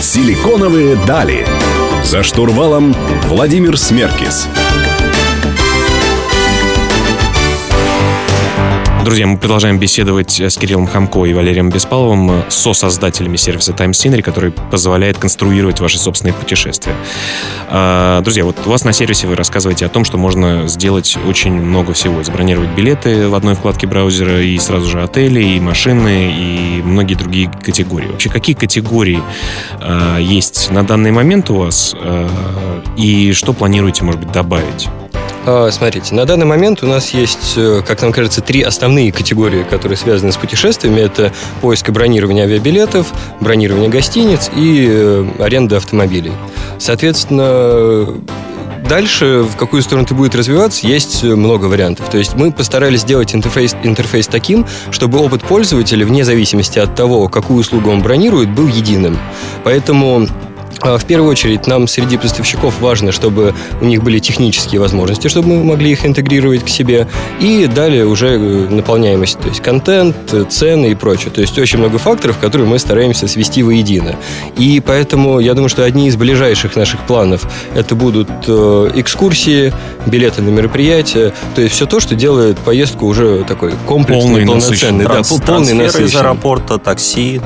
«Силиконовые 0.00 0.96
дали». 1.06 1.46
За 2.04 2.22
штурвалом 2.22 2.94
Владимир 3.24 3.76
Смеркис. 3.76 4.48
Друзья, 9.06 9.24
мы 9.28 9.38
продолжаем 9.38 9.78
беседовать 9.78 10.40
с 10.40 10.56
Кириллом 10.56 10.88
Хамко 10.88 11.26
и 11.26 11.32
Валерием 11.32 11.70
Беспаловым, 11.70 12.42
со-создателями 12.48 13.36
сервиса 13.36 13.70
Time 13.70 13.92
Scenery, 13.92 14.20
который 14.20 14.50
позволяет 14.50 15.16
конструировать 15.16 15.78
ваши 15.78 15.96
собственные 15.96 16.34
путешествия. 16.34 16.92
А, 17.68 18.20
друзья, 18.22 18.44
вот 18.44 18.56
у 18.66 18.68
вас 18.68 18.82
на 18.82 18.92
сервисе 18.92 19.28
вы 19.28 19.36
рассказываете 19.36 19.86
о 19.86 19.90
том, 19.90 20.04
что 20.04 20.18
можно 20.18 20.66
сделать 20.66 21.16
очень 21.24 21.52
много 21.52 21.92
всего. 21.92 22.24
Забронировать 22.24 22.70
билеты 22.70 23.28
в 23.28 23.36
одной 23.36 23.54
вкладке 23.54 23.86
браузера 23.86 24.42
и 24.42 24.58
сразу 24.58 24.90
же 24.90 25.00
отели, 25.00 25.40
и 25.40 25.60
машины, 25.60 26.34
и 26.36 26.82
многие 26.82 27.14
другие 27.14 27.48
категории. 27.62 28.08
Вообще, 28.08 28.28
какие 28.28 28.56
категории 28.56 29.22
а, 29.80 30.18
есть 30.18 30.72
на 30.72 30.84
данный 30.84 31.12
момент 31.12 31.48
у 31.50 31.58
вас, 31.58 31.94
а, 31.96 32.82
и 32.96 33.32
что 33.34 33.52
планируете, 33.52 34.02
может 34.02 34.20
быть, 34.20 34.32
добавить? 34.32 34.88
А, 35.48 35.70
смотрите, 35.70 36.12
на 36.12 36.24
данный 36.24 36.44
момент 36.44 36.82
у 36.82 36.86
нас 36.86 37.14
есть, 37.14 37.54
э, 37.56 37.80
как 37.86 38.02
нам 38.02 38.12
кажется, 38.12 38.40
три 38.40 38.62
основные 38.62 39.12
категории, 39.12 39.62
которые 39.62 39.96
связаны 39.96 40.32
с 40.32 40.36
путешествиями. 40.36 41.00
Это 41.00 41.32
поиск 41.60 41.88
и 41.88 41.92
бронирование 41.92 42.44
авиабилетов, 42.44 43.06
бронирование 43.40 43.88
гостиниц 43.88 44.50
и 44.56 44.88
э, 44.90 45.24
аренда 45.38 45.76
автомобилей. 45.76 46.32
Соответственно, 46.78 48.12
Дальше, 48.88 49.42
в 49.42 49.56
какую 49.56 49.82
сторону 49.82 50.04
это 50.04 50.14
будет 50.14 50.36
развиваться, 50.36 50.86
есть 50.86 51.24
много 51.24 51.64
вариантов. 51.64 52.08
То 52.08 52.18
есть 52.18 52.34
мы 52.34 52.52
постарались 52.52 53.00
сделать 53.00 53.34
интерфейс, 53.34 53.74
интерфейс 53.82 54.28
таким, 54.28 54.64
чтобы 54.92 55.18
опыт 55.18 55.42
пользователя, 55.42 56.06
вне 56.06 56.24
зависимости 56.24 56.78
от 56.78 56.94
того, 56.94 57.28
какую 57.28 57.58
услугу 57.58 57.90
он 57.90 58.00
бронирует, 58.00 58.48
был 58.48 58.68
единым. 58.68 59.18
Поэтому 59.64 60.28
в 60.80 61.04
первую 61.04 61.30
очередь, 61.30 61.66
нам 61.66 61.88
среди 61.88 62.16
поставщиков 62.16 62.80
важно, 62.80 63.12
чтобы 63.12 63.54
у 63.80 63.84
них 63.84 64.02
были 64.02 64.18
технические 64.18 64.80
возможности, 64.80 65.28
чтобы 65.28 65.48
мы 65.48 65.64
могли 65.64 65.92
их 65.92 66.04
интегрировать 66.04 66.64
к 66.64 66.68
себе. 66.68 67.06
И 67.40 67.66
далее 67.66 68.06
уже 68.06 68.28
э, 68.28 68.38
наполняемость, 68.68 69.38
то 69.38 69.48
есть 69.48 69.60
контент, 69.60 70.16
цены 70.48 70.90
и 70.90 70.94
прочее. 70.94 71.30
То 71.30 71.40
есть 71.40 71.58
очень 71.58 71.78
много 71.78 71.98
факторов, 71.98 72.38
которые 72.38 72.68
мы 72.68 72.78
стараемся 72.78 73.28
свести 73.28 73.62
воедино. 73.62 74.16
И 74.58 74.80
поэтому 74.84 75.40
я 75.40 75.54
думаю, 75.54 75.68
что 75.68 75.84
одни 75.84 76.08
из 76.08 76.16
ближайших 76.16 76.76
наших 76.76 77.06
планов 77.06 77.42
это 77.74 77.94
будут 77.94 78.28
э, 78.46 78.90
экскурсии, 78.94 79.72
билеты 80.06 80.42
на 80.42 80.48
мероприятия, 80.50 81.32
то 81.54 81.60
есть 81.60 81.74
все 81.74 81.86
то, 81.86 82.00
что 82.00 82.14
делает 82.14 82.58
поездку 82.58 83.06
уже 83.06 83.44
такой 83.44 83.72
комплексный, 83.86 84.44
полный, 84.44 84.46
полноценный. 84.46 85.04
Да, 85.04 85.22
полный 85.22 85.74
насыщенный. 85.74 86.08
из 86.08 86.16
аэропорта, 86.16 86.78
такси. 86.78 87.40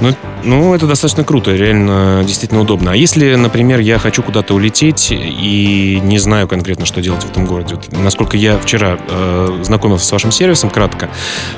Ну, 0.00 0.14
ну, 0.44 0.74
это 0.74 0.86
достаточно 0.86 1.24
круто, 1.24 1.54
реально 1.54 2.22
действительно 2.24 2.60
удобно. 2.60 2.92
А 2.92 2.96
если, 2.96 3.34
например, 3.34 3.80
я 3.80 3.98
хочу 3.98 4.22
куда-то 4.22 4.54
улететь 4.54 5.08
и 5.10 6.00
не 6.02 6.18
знаю 6.18 6.48
конкретно, 6.48 6.86
что 6.86 7.00
делать 7.00 7.22
в 7.24 7.30
этом 7.30 7.46
городе, 7.46 7.74
вот, 7.74 7.88
насколько 7.98 8.36
я 8.36 8.58
вчера 8.58 8.98
э, 9.08 9.60
знакомился 9.62 10.06
с 10.06 10.12
вашим 10.12 10.32
сервисом 10.32 10.70
кратко, 10.70 11.10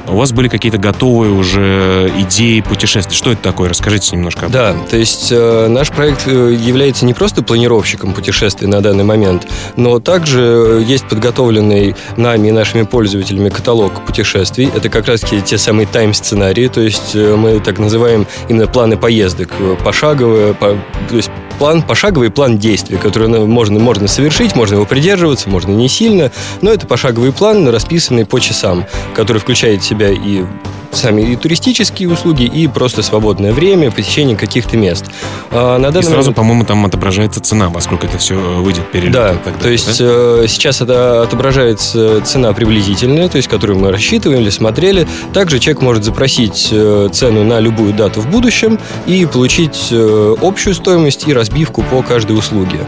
у 0.08 0.16
вас 0.16 0.32
были 0.32 0.48
какие-то 0.48 0.78
готовые 0.78 1.32
уже 1.32 2.12
идеи 2.18 2.60
путешествий. 2.60 3.16
Что 3.16 3.32
это 3.32 3.42
такое? 3.42 3.68
Расскажите 3.68 4.16
немножко 4.16 4.46
об 4.46 4.52
этом. 4.52 4.78
Да, 4.78 4.86
то 4.88 4.96
есть 4.96 5.28
э, 5.30 5.66
наш 5.68 5.90
проект 5.90 6.26
э, 6.26 6.56
является 6.58 7.04
не 7.04 7.14
просто 7.14 7.42
планировщиком 7.42 8.12
путешествий 8.12 8.68
на 8.68 8.80
данный 8.80 9.04
момент, 9.04 9.46
но 9.76 9.98
также 9.98 10.84
есть 10.86 11.06
подготовленный 11.08 11.94
нами 12.16 12.48
и 12.48 12.52
нашими 12.52 12.82
пользователями 12.82 13.48
каталог 13.50 14.04
путешествий. 14.06 14.70
Это 14.74 14.88
как 14.88 15.06
раз 15.06 15.24
те 15.44 15.58
самые 15.58 15.86
тайм-сценарии, 15.86 16.68
то 16.68 16.80
есть 16.80 17.14
э, 17.14 17.36
мы 17.36 17.60
так 17.60 17.78
называем 17.78 18.26
именно 18.48 18.66
планы 18.72 18.96
поездок, 18.96 19.50
э, 19.58 19.76
пошаговые, 19.84 20.54
по, 20.54 20.76
то 21.08 21.16
есть 21.16 21.30
план, 21.58 21.82
пошаговый 21.82 22.30
план 22.30 22.58
действий, 22.58 22.96
который 22.96 23.28
можно, 23.28 23.78
можно 23.78 24.08
совершить, 24.08 24.56
можно 24.56 24.76
его 24.76 24.86
придерживаться, 24.86 25.50
можно 25.50 25.72
не 25.72 25.88
сильно, 25.88 26.32
но 26.62 26.72
это 26.72 26.86
пошаговый 26.86 27.32
план, 27.32 27.68
расписанный 27.68 28.24
по 28.24 28.40
часам, 28.40 28.86
который 29.14 29.38
включает 29.38 29.82
в 29.82 29.84
себя 29.84 30.10
и 30.10 30.44
сами 30.92 31.22
и 31.22 31.36
туристические 31.36 32.08
услуги, 32.08 32.44
и 32.44 32.66
просто 32.66 33.02
свободное 33.02 33.52
время, 33.52 33.90
посещение 33.90 34.36
каких-то 34.36 34.76
мест. 34.76 35.06
А 35.50 35.78
на 35.78 35.88
и 35.88 35.92
сразу, 35.92 36.12
момент... 36.12 36.36
по-моему, 36.36 36.64
там 36.64 36.84
отображается 36.86 37.40
цена, 37.40 37.68
во 37.68 37.80
сколько 37.80 38.06
это 38.06 38.18
все 38.18 38.34
выйдет 38.34 38.90
перед 38.90 39.12
Да, 39.12 39.34
то 39.60 39.68
есть 39.68 39.98
да? 39.98 40.04
Э, 40.06 40.46
сейчас 40.48 40.80
это 40.80 41.22
отображается 41.22 42.20
цена 42.22 42.52
приблизительная, 42.52 43.28
то 43.28 43.36
есть 43.36 43.48
которую 43.48 43.78
мы 43.78 43.90
рассчитываем 43.90 44.42
или 44.42 44.50
смотрели. 44.50 45.06
Также 45.32 45.58
человек 45.58 45.82
может 45.82 46.04
запросить 46.04 46.68
э, 46.70 47.08
цену 47.12 47.44
на 47.44 47.60
любую 47.60 47.92
дату 47.92 48.20
в 48.20 48.28
будущем 48.28 48.78
и 49.06 49.26
получить 49.26 49.88
э, 49.90 50.36
общую 50.40 50.74
стоимость 50.74 51.26
и 51.26 51.32
разбивку 51.32 51.82
по 51.82 52.02
каждой 52.02 52.36
услуге. 52.36 52.78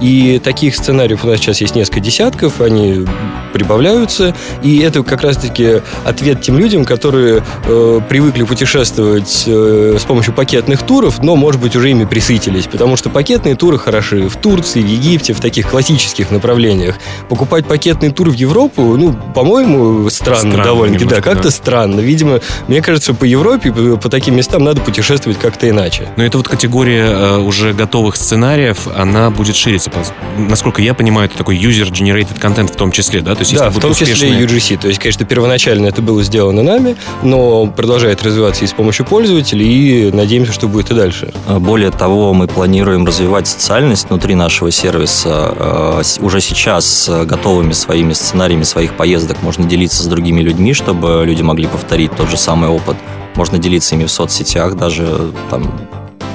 И 0.00 0.40
таких 0.42 0.76
сценариев 0.76 1.24
у 1.24 1.28
нас 1.28 1.38
сейчас 1.38 1.60
есть 1.60 1.74
несколько 1.74 2.00
десятков, 2.00 2.60
они 2.60 3.06
прибавляются, 3.52 4.34
и 4.62 4.78
это 4.78 5.02
как 5.02 5.22
раз-таки 5.22 5.82
ответ 6.04 6.40
тем 6.40 6.58
людям, 6.58 6.84
которые 6.84 7.42
э, 7.64 8.00
привыкли 8.08 8.42
путешествовать 8.42 9.44
э, 9.46 9.96
с 9.98 10.04
помощью 10.04 10.34
пакетных 10.34 10.82
туров, 10.82 11.22
но, 11.22 11.36
может 11.36 11.60
быть, 11.60 11.76
уже 11.76 11.90
ими 11.90 12.04
присытились, 12.04 12.66
потому 12.66 12.96
что 12.96 13.10
пакетные 13.10 13.54
туры 13.54 13.78
хороши 13.78 14.28
в 14.28 14.36
Турции, 14.36 14.82
в 14.82 14.86
Египте, 14.86 15.32
в 15.32 15.40
таких 15.40 15.70
классических 15.70 16.30
направлениях. 16.30 16.96
Покупать 17.28 17.66
пакетный 17.66 18.10
тур 18.10 18.30
в 18.30 18.34
Европу, 18.34 18.96
ну, 18.96 19.14
по-моему, 19.34 20.08
странно, 20.10 20.38
странно 20.38 20.64
довольно-таки, 20.64 21.08
да, 21.08 21.20
как-то 21.20 21.44
да. 21.44 21.50
странно. 21.50 22.00
Видимо, 22.00 22.40
мне 22.68 22.82
кажется, 22.82 23.14
по 23.14 23.24
Европе, 23.24 23.72
по, 23.72 23.96
по 23.96 24.08
таким 24.08 24.36
местам 24.36 24.64
надо 24.64 24.80
путешествовать 24.80 25.38
как-то 25.38 25.68
иначе. 25.68 26.08
Но 26.16 26.24
это 26.24 26.38
вот 26.38 26.48
категория 26.48 27.06
э, 27.06 27.38
уже 27.38 27.72
готовых 27.72 28.16
сценариев, 28.16 28.88
она 28.96 29.30
будет 29.30 29.56
шириться. 29.56 29.90
Насколько 30.38 30.82
я 30.82 30.94
понимаю, 30.94 31.28
это 31.28 31.38
такой 31.38 31.56
user-generated 31.58 32.38
контент 32.38 32.70
в 32.70 32.76
том 32.76 32.92
числе, 32.92 33.20
да? 33.20 33.34
То 33.34 33.40
есть, 33.40 33.54
да, 33.54 33.70
в 33.70 33.78
том 33.80 33.92
успешные... 33.92 34.14
числе 34.14 34.30
UGC. 34.30 34.80
То 34.80 34.88
есть, 34.88 35.00
конечно, 35.00 35.24
первоначально 35.24 35.86
это 35.86 36.02
было 36.02 36.22
сделано 36.22 36.62
нами, 36.62 36.96
но 37.22 37.39
продолжает 37.74 38.22
развиваться 38.22 38.64
и 38.64 38.66
с 38.66 38.72
помощью 38.72 39.06
пользователей, 39.06 40.08
и 40.08 40.12
надеемся, 40.12 40.52
что 40.52 40.68
будет 40.68 40.90
и 40.90 40.94
дальше. 40.94 41.32
А, 41.46 41.58
более 41.58 41.90
того, 41.90 42.32
мы 42.34 42.46
планируем 42.46 43.06
развивать 43.06 43.46
социальность 43.46 44.08
внутри 44.08 44.34
нашего 44.34 44.70
сервиса. 44.70 45.30
А, 45.32 46.02
уже 46.20 46.40
сейчас 46.40 47.10
готовыми 47.24 47.72
своими 47.72 48.12
сценариями 48.12 48.62
своих 48.62 48.96
поездок 48.96 49.42
можно 49.42 49.64
делиться 49.64 50.02
с 50.02 50.06
другими 50.06 50.40
людьми, 50.40 50.74
чтобы 50.74 51.22
люди 51.24 51.42
могли 51.42 51.66
повторить 51.66 52.14
тот 52.16 52.30
же 52.30 52.36
самый 52.36 52.68
опыт. 52.68 52.96
Можно 53.36 53.58
делиться 53.58 53.94
ими 53.94 54.04
в 54.04 54.10
соцсетях, 54.10 54.76
даже 54.76 55.32
там 55.50 55.88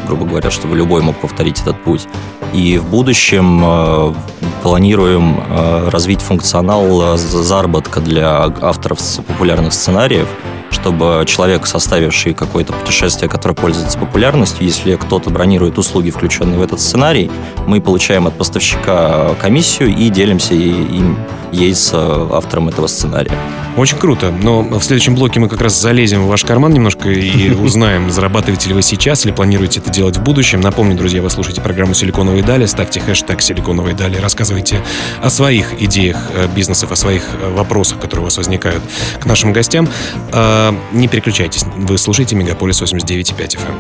грубо 0.06 0.26
говоря, 0.26 0.52
чтобы 0.52 0.78
любой 0.78 1.02
мог 1.02 1.16
повторить 1.18 1.62
этот 1.62 1.82
путь. 1.84 2.08
И 2.54 2.78
в 2.78 2.86
будущем 2.86 3.62
э, 3.64 4.14
планируем 4.62 5.44
э, 5.50 5.90
развить 5.90 6.22
функционал 6.22 7.18
заработка 7.18 8.00
для 8.00 8.54
авторов 8.62 9.00
популярных 9.28 9.74
сценариев, 9.74 10.28
чтобы 10.76 11.24
человек, 11.26 11.66
составивший 11.66 12.34
какое-то 12.34 12.74
путешествие, 12.74 13.30
которое 13.30 13.56
пользуется 13.56 13.98
популярностью, 13.98 14.66
если 14.66 14.96
кто-то 14.96 15.30
бронирует 15.30 15.78
услуги, 15.78 16.10
включенные 16.10 16.60
в 16.60 16.62
этот 16.62 16.82
сценарий, 16.82 17.32
мы 17.66 17.82
получаем 17.82 18.28
от 18.28 18.38
поставщика 18.38 19.36
комиссию 19.42 19.96
и 19.96 20.10
делимся 20.10 20.54
им 20.54 21.18
ей 21.52 21.74
с 21.74 21.92
э, 21.94 22.28
автором 22.34 22.70
этого 22.70 22.88
сценария. 22.88 23.32
Очень 23.78 23.98
круто. 23.98 24.32
Но 24.32 24.62
в 24.62 24.84
следующем 24.84 25.16
блоке 25.16 25.40
мы 25.40 25.50
как 25.50 25.62
раз 25.62 25.80
залезем 25.80 26.24
в 26.24 26.28
ваш 26.28 26.44
карман 26.44 26.74
немножко 26.74 27.10
и 27.10 27.52
узнаем, 27.64 28.10
зарабатываете 28.12 28.70
ли 28.70 28.76
вы 28.76 28.82
сейчас 28.82 29.26
или 29.26 29.32
планируете 29.32 29.80
это 29.80 29.90
делать 29.90 30.18
в 30.18 30.24
будущем. 30.24 30.62
Напомню, 30.62 30.96
друзья, 30.96 31.22
вы 31.22 31.30
слушаете 31.30 31.62
программу 31.62 31.94
«Силиконовые 31.94 32.44
дали». 32.44 32.66
Ставьте 32.66 33.00
хэштег 33.00 33.42
«Силиконовые 33.42 33.96
дали». 33.96 34.18
Рассказывайте 34.18 34.82
о 35.22 35.30
своих 35.30 35.82
идеях 35.82 36.18
э, 36.36 36.48
бизнесов, 36.54 36.92
о 36.92 36.96
своих 36.96 37.24
э, 37.42 37.54
вопросах, 37.54 38.00
которые 38.00 38.22
у 38.22 38.26
вас 38.26 38.38
возникают 38.38 38.84
к 39.20 39.26
нашим 39.26 39.54
гостям. 39.54 39.88
А, 40.68 40.76
не 40.94 41.08
переключайтесь. 41.08 41.64
Вы 41.78 41.98
слушаете 41.98 42.36
«Мегаполис 42.36 42.82
89.5 42.82 43.58
FM». 43.58 43.76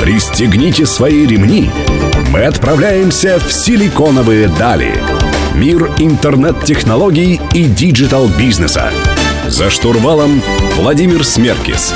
Пристегните 0.00 0.86
свои 0.86 1.26
ремни 1.26 1.68
мы 2.30 2.44
отправляемся 2.44 3.38
в 3.38 3.50
силиконовые 3.50 4.48
дали. 4.48 4.94
Мир 5.54 5.90
интернет-технологий 5.98 7.40
и 7.54 7.64
digital 7.64 8.20
-бизнеса. 8.20 8.92
За 9.46 9.70
штурвалом 9.70 10.42
Владимир 10.76 11.24
Смеркис. 11.24 11.94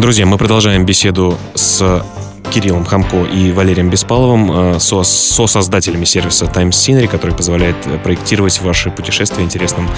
Друзья, 0.00 0.26
мы 0.26 0.36
продолжаем 0.36 0.84
беседу 0.84 1.38
с 1.54 2.04
Кириллом 2.50 2.84
Хомко 2.84 3.24
и 3.24 3.52
Валерием 3.52 3.90
Беспаловым, 3.90 4.74
э, 4.74 4.80
со, 4.80 5.04
создателями 5.04 6.04
сервиса 6.04 6.46
Timescenery, 6.46 7.06
который 7.06 7.34
позволяет 7.34 7.76
э, 7.86 7.98
проектировать 7.98 8.60
ваши 8.60 8.90
путешествия 8.90 9.44
интересным 9.44 9.88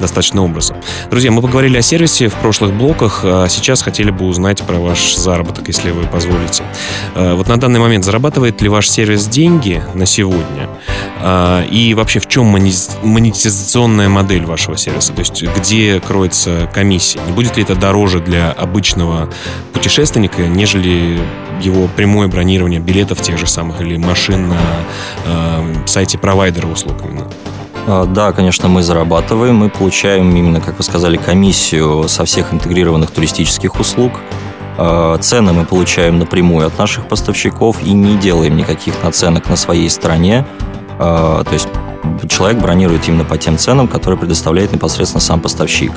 достаточно 0.00 0.42
образом. 0.42 0.78
Друзья, 1.10 1.30
мы 1.30 1.42
поговорили 1.42 1.76
о 1.76 1.82
сервисе 1.82 2.28
в 2.28 2.34
прошлых 2.36 2.72
блоках, 2.72 3.20
а 3.24 3.46
сейчас 3.48 3.82
хотели 3.82 4.10
бы 4.10 4.24
узнать 4.24 4.62
про 4.62 4.78
ваш 4.78 5.16
заработок, 5.16 5.68
если 5.68 5.90
вы 5.90 6.04
позволите. 6.04 6.64
Э, 7.14 7.34
вот 7.34 7.48
на 7.48 7.60
данный 7.60 7.78
момент 7.78 8.04
зарабатывает 8.04 8.60
ли 8.62 8.68
ваш 8.68 8.88
сервис 8.88 9.26
деньги 9.26 9.82
на 9.94 10.06
сегодня? 10.06 10.68
И 11.70 11.94
вообще 11.96 12.20
в 12.20 12.28
чем 12.28 12.46
монетизационная 12.46 14.08
модель 14.08 14.44
вашего 14.44 14.76
сервиса? 14.76 15.12
То 15.12 15.20
есть 15.20 15.42
где 15.42 16.00
кроется 16.00 16.70
комиссия? 16.72 17.20
Не 17.26 17.32
будет 17.32 17.56
ли 17.56 17.64
это 17.64 17.74
дороже 17.74 18.20
для 18.20 18.52
обычного 18.52 19.28
путешественника, 19.72 20.42
нежели 20.42 21.18
его 21.60 21.88
прямое 21.96 22.28
бронирование 22.28 22.80
билетов 22.80 23.20
тех 23.20 23.38
же 23.38 23.46
самых 23.46 23.80
или 23.80 23.96
машин 23.96 24.48
на 24.48 24.60
э, 25.26 25.74
сайте 25.86 26.18
провайдера 26.18 26.66
услуг 26.66 26.96
именно? 27.04 27.28
А, 27.86 28.04
да, 28.04 28.32
конечно, 28.32 28.68
мы 28.68 28.82
зарабатываем, 28.82 29.56
мы 29.56 29.70
получаем 29.70 30.34
именно, 30.36 30.60
как 30.60 30.76
вы 30.76 30.84
сказали, 30.84 31.16
комиссию 31.16 32.06
со 32.08 32.24
всех 32.24 32.52
интегрированных 32.52 33.10
туристических 33.10 33.80
услуг. 33.80 34.12
А, 34.76 35.16
цены 35.18 35.52
мы 35.52 35.64
получаем 35.64 36.18
напрямую 36.18 36.66
от 36.66 36.78
наших 36.78 37.08
поставщиков 37.08 37.82
и 37.82 37.92
не 37.92 38.16
делаем 38.16 38.56
никаких 38.56 39.02
наценок 39.02 39.48
на 39.48 39.56
своей 39.56 39.88
стороне. 39.88 40.46
А, 40.98 41.42
то 41.44 41.52
есть 41.52 41.68
человек 42.28 42.60
бронирует 42.60 43.08
именно 43.08 43.24
по 43.24 43.38
тем 43.38 43.56
ценам, 43.56 43.88
которые 43.88 44.18
предоставляет 44.18 44.72
непосредственно 44.72 45.20
сам 45.20 45.40
поставщик. 45.40 45.92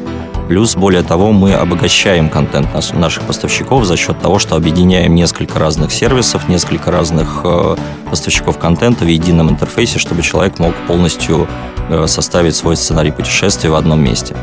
Плюс, 0.48 0.76
более 0.76 1.04
того, 1.04 1.32
мы 1.32 1.54
обогащаем 1.54 2.30
контент 2.30 2.68
наших 2.94 3.24
поставщиков 3.24 3.86
за 3.86 3.96
счет 3.96 4.20
того, 4.20 4.40
что 4.40 4.56
объединяем 4.56 5.16
несколько 5.16 5.60
разных 5.60 5.92
сервисов, 5.94 6.50
несколько 6.50 6.92
разных 6.92 7.42
э, 7.44 7.76
поставщиков 8.10 8.58
контента 8.58 9.06
в 9.06 9.08
едином 9.08 9.50
интерфейсе, 9.50 10.00
чтобы 10.00 10.22
человек 10.24 10.60
мог 10.60 10.74
полностью 10.88 11.48
э, 11.90 12.08
составить 12.08 12.56
свой 12.56 12.76
сценарий 12.76 13.12
путешествия 13.12 13.70
в 13.70 13.76
одном 13.76 14.04
месте. 14.04 14.36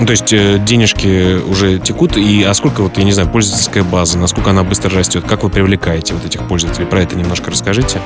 Ну, 0.00 0.06
то 0.06 0.12
есть 0.12 0.32
э, 0.32 0.58
денежки 0.58 1.36
уже 1.48 1.78
текут, 1.78 2.16
и 2.16 2.42
а 2.42 2.54
сколько, 2.54 2.82
вот, 2.82 2.98
я 2.98 3.04
не 3.04 3.12
знаю, 3.12 3.28
пользовательская 3.28 3.84
база, 3.84 4.18
насколько 4.18 4.50
она 4.50 4.64
быстро 4.64 4.90
растет, 4.96 5.24
как 5.28 5.42
вы 5.42 5.50
привлекаете 5.50 6.14
вот 6.14 6.24
этих 6.24 6.46
пользователей? 6.48 6.86
Про 6.86 7.02
это 7.02 7.16
немножко 7.16 7.50
расскажите. 7.50 8.00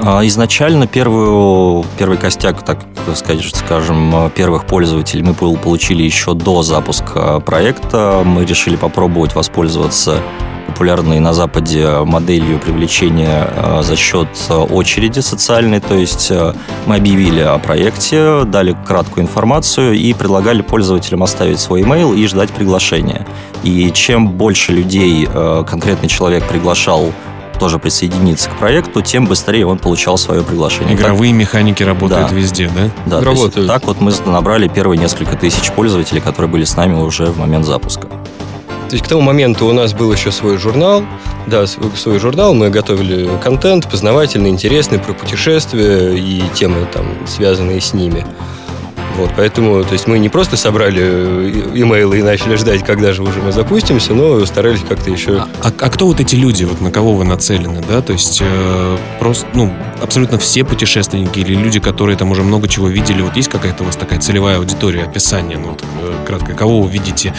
А, 0.00 0.24
изначально 0.26 0.86
первую, 0.86 1.84
первый 1.98 2.18
костяк, 2.18 2.62
так 2.62 2.80
сказать, 3.14 3.44
скажем, 3.54 4.30
первых 4.34 4.64
пользователей 4.66 5.22
мы 5.22 5.34
получили 5.34 6.02
еще 6.02 6.34
до 6.34 6.62
запуска 6.62 7.40
проекта. 7.40 8.22
Мы 8.24 8.44
решили 8.44 8.76
попробовать 8.76 9.34
воспользоваться 9.34 10.22
популярной 10.68 11.18
на 11.18 11.32
Западе 11.32 11.88
моделью 12.04 12.60
привлечения 12.60 13.48
а, 13.56 13.82
за 13.82 13.96
счет 13.96 14.28
очереди 14.48 15.18
социальной. 15.18 15.80
То 15.80 15.94
есть 15.94 16.30
а, 16.30 16.54
мы 16.86 16.96
объявили 16.96 17.40
о 17.40 17.58
проекте, 17.58 18.44
дали 18.44 18.76
краткую 18.86 19.24
информацию 19.24 19.94
и 19.94 20.14
предлагали 20.14 20.62
пользователям 20.62 21.24
оставить 21.24 21.58
свой 21.58 21.82
email 21.82 22.16
и 22.16 22.24
ждать 22.28 22.50
приглашения. 22.50 23.26
И 23.64 23.90
чем 23.90 24.28
больше 24.28 24.72
людей 24.72 25.26
конкретный 25.26 26.08
человек 26.08 26.44
приглашал 26.46 27.12
тоже 27.58 27.78
присоединиться 27.78 28.50
к 28.50 28.58
проекту, 28.58 29.02
тем 29.02 29.26
быстрее 29.26 29.66
он 29.66 29.78
получал 29.78 30.18
свое 30.18 30.42
приглашение. 30.42 30.94
Игровые 30.94 31.32
так, 31.32 31.40
механики 31.40 31.82
работают 31.82 32.28
да, 32.30 32.34
везде, 32.34 32.70
да? 32.74 33.18
Да, 33.20 33.24
работают. 33.24 33.66
так 33.66 33.84
вот 33.86 34.00
мы 34.00 34.12
набрали 34.26 34.68
первые 34.68 34.98
несколько 34.98 35.36
тысяч 35.36 35.70
пользователей, 35.72 36.20
которые 36.20 36.50
были 36.50 36.64
с 36.64 36.76
нами 36.76 36.94
уже 36.94 37.26
в 37.26 37.38
момент 37.38 37.66
запуска. 37.66 38.08
То 38.88 38.94
есть 38.94 39.04
к 39.04 39.08
тому 39.08 39.20
моменту 39.20 39.66
у 39.66 39.72
нас 39.72 39.92
был 39.92 40.10
еще 40.10 40.32
свой 40.32 40.56
журнал, 40.56 41.04
да, 41.46 41.66
свой 41.66 42.18
журнал, 42.18 42.54
мы 42.54 42.70
готовили 42.70 43.28
контент 43.42 43.86
познавательный, 43.90 44.48
интересный 44.48 44.98
про 44.98 45.12
путешествия 45.12 46.16
и 46.16 46.42
темы 46.54 46.86
там, 46.92 47.04
связанные 47.26 47.82
с 47.82 47.92
ними. 47.92 48.24
Вот, 49.18 49.30
поэтому, 49.36 49.82
то 49.82 49.94
есть 49.94 50.06
мы 50.06 50.20
не 50.20 50.28
просто 50.28 50.56
собрали 50.56 51.02
э, 51.02 51.72
имейлы 51.74 52.20
и 52.20 52.22
начали 52.22 52.54
ждать, 52.54 52.84
когда 52.84 53.12
же 53.12 53.24
уже 53.24 53.40
мы 53.40 53.50
запустимся, 53.50 54.14
но 54.14 54.46
старались 54.46 54.80
как-то 54.88 55.10
еще... 55.10 55.38
А, 55.38 55.48
а, 55.60 55.72
а 55.76 55.90
кто 55.90 56.06
вот 56.06 56.20
эти 56.20 56.36
люди, 56.36 56.62
вот 56.62 56.80
на 56.80 56.92
кого 56.92 57.14
вы 57.14 57.24
нацелены, 57.24 57.82
да? 57.88 58.00
То 58.00 58.12
есть 58.12 58.38
э, 58.40 58.96
просто, 59.18 59.44
ну, 59.54 59.74
абсолютно 60.00 60.38
все 60.38 60.62
путешественники 60.62 61.40
или 61.40 61.54
люди, 61.54 61.80
которые 61.80 62.16
там 62.16 62.30
уже 62.30 62.44
много 62.44 62.68
чего 62.68 62.86
видели, 62.86 63.20
вот 63.20 63.34
есть 63.34 63.48
какая-то 63.48 63.82
у 63.82 63.86
вас 63.86 63.96
такая 63.96 64.20
целевая 64.20 64.58
аудитория, 64.58 65.02
описание, 65.02 65.58
ну, 65.58 65.70
вот, 65.70 65.82
э, 65.82 66.14
кратко, 66.24 66.54
кого 66.54 66.82
вы 66.82 66.88
видите 66.88 67.34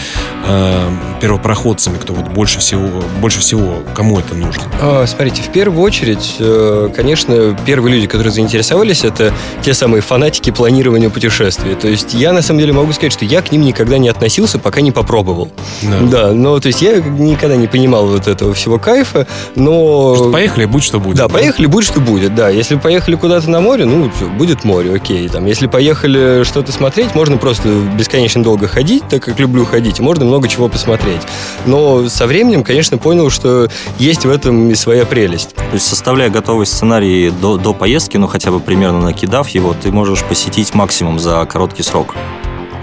э, 0.46 0.90
первопроходцами, 1.22 1.98
кто 1.98 2.14
вот 2.14 2.28
больше 2.28 2.60
всего, 2.60 3.02
больше 3.22 3.40
всего, 3.40 3.84
кому 3.94 4.20
это 4.20 4.36
нужно? 4.36 4.64
А, 4.82 5.06
смотрите, 5.08 5.44
в 5.44 5.50
первую 5.54 5.82
очередь, 5.82 6.36
э, 6.40 6.90
конечно, 6.94 7.58
первые 7.66 7.96
люди, 7.96 8.08
которые 8.08 8.34
заинтересовались, 8.34 9.06
это 9.06 9.34
те 9.62 9.74
самые 9.74 10.02
фанатики 10.02 10.50
планирования 10.52 11.10
путешествий. 11.10 11.69
То 11.76 11.88
есть 11.88 12.14
я, 12.14 12.34
на 12.34 12.42
самом 12.42 12.60
деле, 12.60 12.74
могу 12.74 12.92
сказать, 12.94 13.14
что 13.14 13.26
я 13.26 13.42
к 13.42 13.52
ним 13.52 13.62
никогда 13.62 13.98
не 13.98 14.10
относился, 14.10 14.60
пока 14.60 14.82
не 14.82 14.92
попробовал. 14.92 15.50
Да, 15.82 16.00
да 16.00 16.34
но 16.34 16.60
то 16.60 16.68
есть 16.68 16.82
я 16.82 17.00
никогда 17.00 17.56
не 17.56 17.68
понимал 17.68 18.08
вот 18.08 18.28
этого 18.28 18.54
всего 18.54 18.80
кайфа, 18.80 19.28
но... 19.56 20.16
Что 20.16 20.32
поехали, 20.32 20.66
будь 20.66 20.84
что 20.84 21.00
будет. 21.00 21.18
Да, 21.18 21.28
да, 21.28 21.34
поехали, 21.34 21.66
будь 21.66 21.86
что 21.86 22.00
будет, 22.00 22.36
да. 22.36 22.50
Если 22.50 22.76
поехали 22.76 23.16
куда-то 23.16 23.50
на 23.50 23.60
море, 23.60 23.86
ну, 23.86 24.12
будет 24.38 24.64
море, 24.64 24.94
окей. 24.94 25.28
Там, 25.30 25.46
если 25.46 25.68
поехали 25.68 26.44
что-то 26.44 26.72
смотреть, 26.72 27.16
можно 27.16 27.38
просто 27.38 27.70
бесконечно 27.98 28.44
долго 28.44 28.68
ходить, 28.68 29.04
так 29.10 29.24
как 29.24 29.40
люблю 29.40 29.66
ходить, 29.66 30.00
можно 30.00 30.26
много 30.26 30.48
чего 30.48 30.68
посмотреть. 30.70 31.22
Но 31.66 32.08
со 32.10 32.28
временем, 32.28 32.64
конечно, 32.64 32.98
понял, 32.98 33.30
что 33.30 33.70
есть 33.98 34.26
в 34.26 34.30
этом 34.30 34.70
и 34.70 34.76
своя 34.76 35.06
прелесть. 35.06 35.56
То 35.56 35.74
есть, 35.74 35.88
составляя 35.88 36.30
готовый 36.30 36.66
сценарий 36.66 37.30
до, 37.30 37.58
до 37.58 37.74
поездки, 37.74 38.18
ну, 38.18 38.28
хотя 38.28 38.52
бы 38.52 38.60
примерно 38.60 39.02
накидав 39.02 39.50
его, 39.50 39.76
ты 39.80 39.92
можешь 39.92 40.24
посетить 40.24 40.74
максимум 40.74 41.20
за 41.20 41.46
короткий 41.60 41.84
срок 41.84 42.16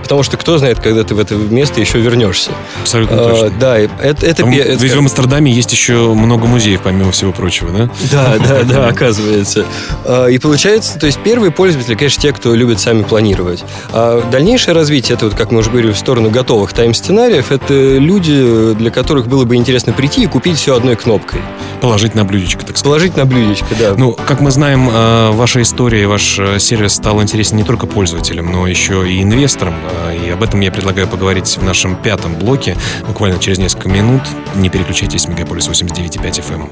потому 0.07 0.23
что 0.23 0.37
кто 0.37 0.57
знает, 0.57 0.79
когда 0.79 1.03
ты 1.03 1.17
в 1.17 1.19
это 1.19 1.35
место 1.35 1.81
еще 1.81 1.99
вернешься. 1.99 2.53
Абсолютно 2.81 3.17
а, 3.21 3.29
точно. 3.29 3.59
Да, 3.59 3.77
это... 3.77 3.93
это, 4.01 4.27
это 4.27 4.43
ведь 4.45 4.95
в 4.95 4.99
Амстердаме 4.99 5.51
есть 5.51 5.73
еще 5.73 6.15
много 6.15 6.47
музеев, 6.47 6.83
помимо 6.83 7.11
всего 7.11 7.33
прочего, 7.33 7.71
да? 7.77 7.91
Да, 8.13 8.37
да, 8.49 8.63
да, 8.63 8.87
оказывается. 8.87 9.65
А, 10.05 10.27
и 10.27 10.39
получается, 10.39 10.97
то 11.01 11.07
есть 11.07 11.19
первые 11.25 11.51
пользователи, 11.51 11.97
конечно, 11.97 12.23
те, 12.23 12.33
кто 12.33 12.55
любит 12.55 12.79
сами 12.79 13.03
планировать. 13.03 13.65
А 13.93 14.23
дальнейшее 14.31 14.75
развитие, 14.75 15.17
это 15.17 15.25
вот, 15.25 15.35
как 15.35 15.51
мы 15.51 15.59
уже 15.59 15.71
говорили, 15.71 15.91
в 15.91 15.99
сторону 15.99 16.31
готовых 16.31 16.73
тайм-сценариев, 16.73 17.51
это 17.51 17.75
люди, 17.75 18.75
для 18.75 18.93
которых 18.93 19.27
было 19.27 19.45
бы 19.45 19.57
интересно 19.57 19.93
прийти 19.93 20.23
и 20.23 20.27
купить 20.27 20.57
все 20.57 20.77
одной 20.77 20.95
кнопкой. 20.95 21.41
Положить 21.81 22.15
на 22.15 22.25
блюдечко, 22.25 22.61
так 22.61 22.77
сказать. 22.77 22.85
Положить 22.85 23.17
на 23.17 23.25
блюдечко, 23.27 23.67
да. 23.77 23.95
Ну, 23.97 24.13
как 24.13 24.41
мы 24.41 24.53
знаем, 24.53 24.89
а, 24.93 25.33
ваша 25.33 25.63
история, 25.63 26.07
ваш 26.07 26.39
э, 26.39 26.61
сервис 26.61 26.93
стал 26.95 27.21
интересен 27.21 27.57
не 27.57 27.65
только 27.65 27.89
пользователям, 27.89 28.53
но 28.53 28.69
еще 28.69 29.11
и 29.11 29.21
инвесторам. 29.21 29.75
А, 29.97 30.13
и 30.13 30.29
об 30.31 30.43
этом 30.43 30.61
я 30.61 30.71
предлагаю 30.71 31.09
поговорить 31.09 31.57
в 31.57 31.63
нашем 31.63 31.97
пятом 31.97 32.35
блоке 32.35 32.77
буквально 33.07 33.39
через 33.39 33.59
несколько 33.59 33.89
минут. 33.89 34.23
Не 34.55 34.69
переключайтесь, 34.69 35.29
Мегаполис 35.29 35.69
89.5 35.69 36.43
FM. 36.43 36.71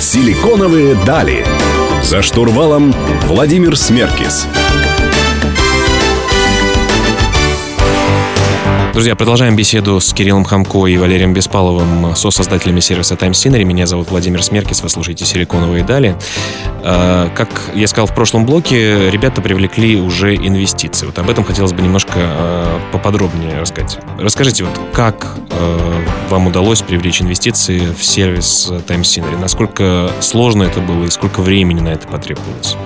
Силиконовые 0.00 0.94
дали. 1.06 1.46
За 2.02 2.22
штурвалом 2.22 2.94
Владимир 3.26 3.76
Смеркис. 3.76 4.46
Друзья, 8.94 9.16
продолжаем 9.16 9.56
беседу 9.56 9.98
с 9.98 10.12
Кириллом 10.12 10.44
Хамко 10.44 10.86
и 10.86 10.96
Валерием 10.96 11.34
Беспаловым, 11.34 12.14
со-создателями 12.14 12.78
сервиса 12.78 13.16
Time 13.16 13.32
Scenery. 13.32 13.64
Меня 13.64 13.88
зовут 13.88 14.12
Владимир 14.12 14.40
Смеркис, 14.40 14.84
вы 14.84 14.88
слушаете 14.88 15.24
«Силиконовые 15.24 15.82
дали». 15.82 16.16
А, 16.84 17.28
как 17.34 17.48
я 17.74 17.88
сказал 17.88 18.06
в 18.06 18.14
прошлом 18.14 18.46
блоке, 18.46 19.10
ребята 19.10 19.42
привлекли 19.42 20.00
уже 20.00 20.36
инвестиции. 20.36 21.06
Вот 21.06 21.18
об 21.18 21.28
этом 21.28 21.42
хотелось 21.42 21.72
бы 21.72 21.82
немножко 21.82 22.12
а, 22.16 22.80
поподробнее 22.92 23.58
рассказать. 23.58 23.98
Расскажите, 24.16 24.62
вот 24.62 24.78
как 24.92 25.38
а, 25.50 26.04
вам 26.30 26.46
удалось 26.46 26.82
привлечь 26.82 27.20
инвестиции 27.20 27.80
в 27.98 28.04
сервис 28.04 28.70
Time 28.86 29.02
Scenery? 29.02 29.40
Насколько 29.40 30.08
сложно 30.20 30.62
это 30.62 30.78
было 30.78 31.02
и 31.02 31.10
сколько 31.10 31.40
времени 31.40 31.80
на 31.80 31.88
это 31.88 32.06
потребовалось? 32.06 32.76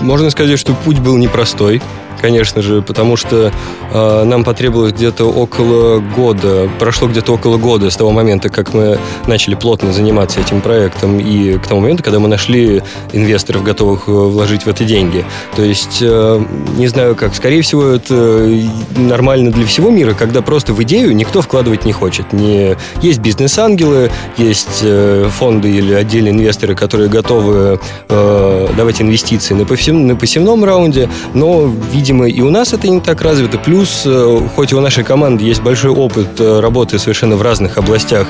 Можно 0.00 0.30
сказать, 0.30 0.58
что 0.58 0.72
путь 0.72 1.00
был 1.00 1.18
непростой 1.18 1.82
конечно 2.20 2.62
же, 2.62 2.82
потому 2.82 3.16
что 3.16 3.52
э, 3.92 4.24
нам 4.24 4.44
потребовалось 4.44 4.92
где-то 4.92 5.24
около 5.24 5.98
года, 5.98 6.68
прошло 6.78 7.08
где-то 7.08 7.34
около 7.34 7.56
года 7.56 7.90
с 7.90 7.96
того 7.96 8.10
момента, 8.10 8.48
как 8.48 8.74
мы 8.74 8.98
начали 9.26 9.54
плотно 9.54 9.92
заниматься 9.92 10.40
этим 10.40 10.60
проектом, 10.60 11.18
и 11.18 11.58
к 11.58 11.66
тому 11.66 11.80
моменту, 11.80 12.02
когда 12.02 12.18
мы 12.18 12.28
нашли 12.28 12.82
инвесторов, 13.12 13.62
готовых 13.62 14.08
э, 14.08 14.10
вложить 14.10 14.64
в 14.64 14.68
это 14.68 14.84
деньги. 14.84 15.24
То 15.54 15.62
есть, 15.62 15.98
э, 16.00 16.44
не 16.76 16.88
знаю 16.88 17.14
как, 17.16 17.34
скорее 17.34 17.62
всего, 17.62 17.84
это 17.84 18.50
нормально 18.96 19.50
для 19.50 19.66
всего 19.66 19.90
мира, 19.90 20.14
когда 20.14 20.42
просто 20.42 20.72
в 20.72 20.82
идею 20.82 21.14
никто 21.14 21.40
вкладывать 21.42 21.84
не 21.84 21.92
хочет. 21.92 22.32
Не... 22.32 22.76
Есть 23.02 23.20
бизнес-ангелы, 23.20 24.10
есть 24.36 24.80
э, 24.82 25.28
фонды 25.36 25.70
или 25.70 25.92
отдельные 25.92 26.32
инвесторы, 26.32 26.74
которые 26.74 27.08
готовы 27.08 27.80
э, 28.08 28.68
давать 28.76 29.00
инвестиции 29.00 29.54
на, 29.54 29.64
посев... 29.64 29.94
на 29.94 30.16
посевном 30.16 30.64
раунде, 30.64 31.08
но, 31.34 31.70
видимо, 31.92 32.05
видимо, 32.06 32.28
и 32.28 32.40
у 32.40 32.50
нас 32.50 32.72
это 32.72 32.88
не 32.88 33.00
так 33.00 33.20
развито. 33.20 33.58
Плюс, 33.58 34.04
э, 34.06 34.40
хоть 34.54 34.70
и 34.70 34.76
у 34.76 34.80
нашей 34.80 35.02
команды 35.02 35.42
есть 35.42 35.60
большой 35.60 35.90
опыт 35.90 36.38
э, 36.38 36.60
работы 36.60 37.00
совершенно 37.00 37.34
в 37.34 37.42
разных 37.42 37.78
областях, 37.78 38.28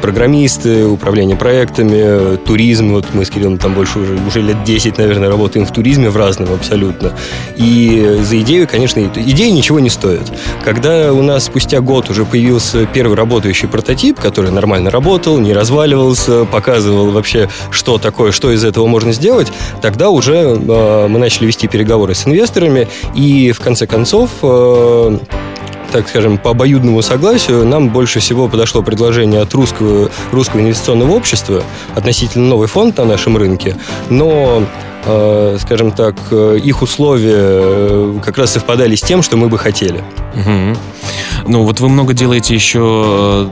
программисты, 0.00 0.86
управление 0.86 1.36
проектами, 1.36 2.36
туризм, 2.36 2.94
вот 2.94 3.04
мы 3.12 3.26
с 3.26 3.30
Кириллом 3.30 3.58
там 3.58 3.74
больше 3.74 3.98
уже, 3.98 4.18
уже 4.26 4.40
лет 4.40 4.64
10, 4.64 4.96
наверное, 4.96 5.28
работаем 5.28 5.66
в 5.66 5.72
туризме 5.72 6.08
в 6.08 6.16
разном 6.16 6.54
абсолютно. 6.54 7.12
И 7.56 8.18
за 8.22 8.40
идею, 8.40 8.66
конечно, 8.66 9.00
идея 9.00 9.52
ничего 9.52 9.78
не 9.78 9.90
стоит. 9.90 10.22
Когда 10.64 11.12
у 11.12 11.20
нас 11.20 11.44
спустя 11.44 11.80
год 11.80 12.08
уже 12.08 12.24
появился 12.24 12.86
первый 12.86 13.14
работающий 13.14 13.68
прототип, 13.68 14.18
который 14.18 14.50
нормально 14.50 14.90
работал, 14.90 15.38
не 15.38 15.52
разваливался, 15.52 16.46
показывал 16.46 17.10
вообще, 17.10 17.50
что 17.70 17.98
такое, 17.98 18.32
что 18.32 18.52
из 18.52 18.64
этого 18.64 18.86
можно 18.86 19.12
сделать, 19.12 19.52
тогда 19.82 20.08
уже 20.08 20.32
э, 20.32 21.08
мы 21.08 21.18
начали 21.18 21.44
вести 21.44 21.68
переговоры 21.68 22.14
с 22.14 22.26
инвесторами, 22.26 22.88
и 23.18 23.50
в 23.50 23.58
конце 23.58 23.86
концов 23.86 24.30
э, 24.42 25.18
так 25.90 26.08
скажем, 26.08 26.38
по 26.38 26.50
обоюдному 26.50 27.02
согласию 27.02 27.66
нам 27.66 27.88
больше 27.88 28.20
всего 28.20 28.46
подошло 28.46 28.82
предложение 28.82 29.40
от 29.40 29.52
русского, 29.54 30.10
русского 30.32 30.60
инвестиционного 30.60 31.12
общества 31.12 31.64
относительно 31.96 32.46
новый 32.46 32.68
фонд 32.68 32.98
на 32.98 33.04
нашем 33.04 33.36
рынке, 33.36 33.76
но 34.08 34.62
э, 35.04 35.56
скажем 35.60 35.90
так, 35.90 36.14
их 36.32 36.82
условия 36.82 37.34
э, 37.36 38.14
как 38.24 38.38
раз 38.38 38.52
совпадали 38.52 38.94
с 38.94 39.00
тем, 39.00 39.22
что 39.22 39.36
мы 39.36 39.48
бы 39.48 39.58
хотели. 39.58 40.04
Угу. 40.34 40.78
Ну, 41.48 41.62
вот 41.64 41.80
вы 41.80 41.88
много 41.88 42.14
делаете 42.14 42.54
еще 42.54 43.48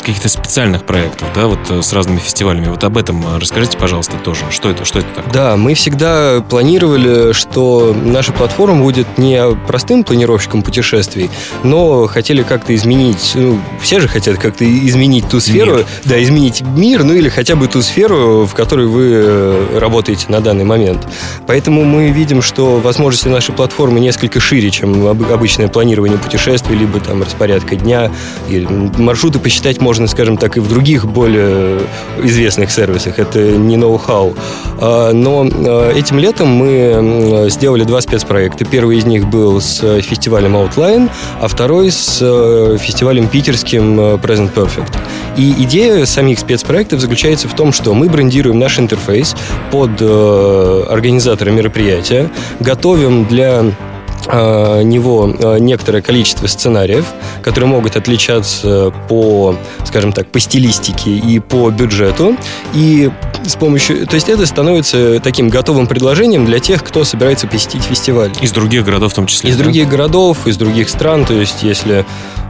каких-то 0.00 0.28
специальных 0.28 0.84
проектов, 0.84 1.28
да, 1.34 1.46
вот 1.46 1.58
э, 1.70 1.82
с 1.82 1.92
разными 1.92 2.18
фестивалями. 2.18 2.68
Вот 2.68 2.82
об 2.84 2.96
этом 2.96 3.22
э, 3.22 3.38
расскажите, 3.38 3.78
пожалуйста, 3.78 4.16
тоже. 4.18 4.44
Что 4.50 4.70
это, 4.70 4.84
что 4.84 4.98
это 4.98 5.08
такое? 5.08 5.32
Да, 5.32 5.56
мы 5.56 5.74
всегда 5.74 6.40
планировали, 6.48 7.32
что 7.32 7.94
наша 8.04 8.32
платформа 8.32 8.82
будет 8.82 9.18
не 9.18 9.40
простым 9.66 10.04
планировщиком 10.04 10.62
путешествий, 10.62 11.30
но 11.62 12.06
хотели 12.06 12.42
как-то 12.42 12.74
изменить, 12.74 13.32
ну, 13.34 13.60
все 13.80 14.00
же 14.00 14.08
хотят 14.08 14.38
как-то 14.38 14.64
изменить 14.64 15.28
ту 15.28 15.40
сферу, 15.40 15.78
мир. 15.78 15.86
да, 16.04 16.22
изменить 16.22 16.62
мир, 16.62 17.04
ну 17.04 17.14
или 17.14 17.28
хотя 17.28 17.56
бы 17.56 17.66
ту 17.68 17.82
сферу, 17.82 18.46
в 18.46 18.54
которой 18.54 18.86
вы 18.86 19.10
э, 19.12 19.78
работаете 19.78 20.26
на 20.28 20.40
данный 20.40 20.64
момент. 20.64 21.06
Поэтому 21.46 21.84
мы 21.84 22.10
видим, 22.10 22.42
что 22.42 22.78
возможности 22.78 23.28
нашей 23.28 23.54
платформы 23.54 24.00
несколько 24.00 24.40
шире, 24.40 24.70
чем 24.70 25.06
обычное 25.06 25.68
планирование 25.68 26.18
путешествий, 26.18 26.76
либо 26.76 27.00
там 27.00 27.22
распорядка 27.22 27.76
дня, 27.76 28.10
или 28.48 28.66
маршруты 28.66 29.38
посчитать 29.38 29.80
можно 29.80 29.99
можно, 30.00 30.16
скажем 30.16 30.38
так, 30.38 30.56
и 30.56 30.60
в 30.60 30.68
других 30.68 31.06
более 31.06 31.80
известных 32.22 32.70
сервисах. 32.70 33.18
Это 33.18 33.38
не 33.38 33.76
ноу-хау. 33.76 34.34
А, 34.78 35.12
но 35.12 35.46
а, 35.46 35.92
этим 35.92 36.18
летом 36.18 36.48
мы 36.48 37.48
сделали 37.50 37.84
два 37.84 38.00
спецпроекта. 38.00 38.64
Первый 38.64 38.96
из 38.96 39.04
них 39.04 39.28
был 39.28 39.60
с 39.60 40.00
фестивалем 40.00 40.56
Outline, 40.56 41.10
а 41.40 41.48
второй 41.48 41.90
с 41.90 42.18
э, 42.22 42.78
фестивалем 42.80 43.28
питерским 43.28 44.00
э, 44.00 44.02
Present 44.14 44.54
Perfect. 44.54 44.96
И 45.36 45.54
идея 45.64 46.06
самих 46.06 46.38
спецпроектов 46.38 47.00
заключается 47.00 47.46
в 47.48 47.54
том, 47.54 47.72
что 47.72 47.92
мы 47.92 48.08
брендируем 48.08 48.58
наш 48.58 48.78
интерфейс 48.78 49.36
под 49.70 49.90
э, 50.00 50.84
организатора 50.88 51.50
мероприятия, 51.50 52.30
готовим 52.60 53.26
для 53.26 53.64
Э, 53.64 53.89
него 54.26 55.34
э, 55.38 55.58
некоторое 55.58 56.02
количество 56.02 56.46
сценариев, 56.46 57.06
которые 57.42 57.68
могут 57.68 57.96
отличаться 57.96 58.92
по, 59.08 59.56
скажем 59.84 60.12
так, 60.12 60.28
по 60.28 60.40
стилистике 60.40 61.10
и 61.10 61.38
по 61.38 61.70
бюджету. 61.70 62.36
И 62.74 63.10
с 63.46 63.56
помощью... 63.56 64.06
То 64.06 64.14
есть 64.14 64.28
это 64.28 64.46
становится 64.46 65.20
таким 65.20 65.48
готовым 65.48 65.86
предложением 65.86 66.44
для 66.46 66.58
тех, 66.58 66.84
кто 66.84 67.04
собирается 67.04 67.46
посетить 67.46 67.82
фестиваль. 67.82 68.30
Из 68.40 68.52
других 68.52 68.84
городов 68.84 69.12
в 69.12 69.14
том 69.14 69.26
числе? 69.26 69.50
Из 69.50 69.56
да? 69.56 69.64
других 69.64 69.88
городов, 69.88 70.46
из 70.46 70.56
других 70.56 70.88
стран. 70.88 71.24
То 71.24 71.34
есть 71.34 71.62
если... 71.62 72.04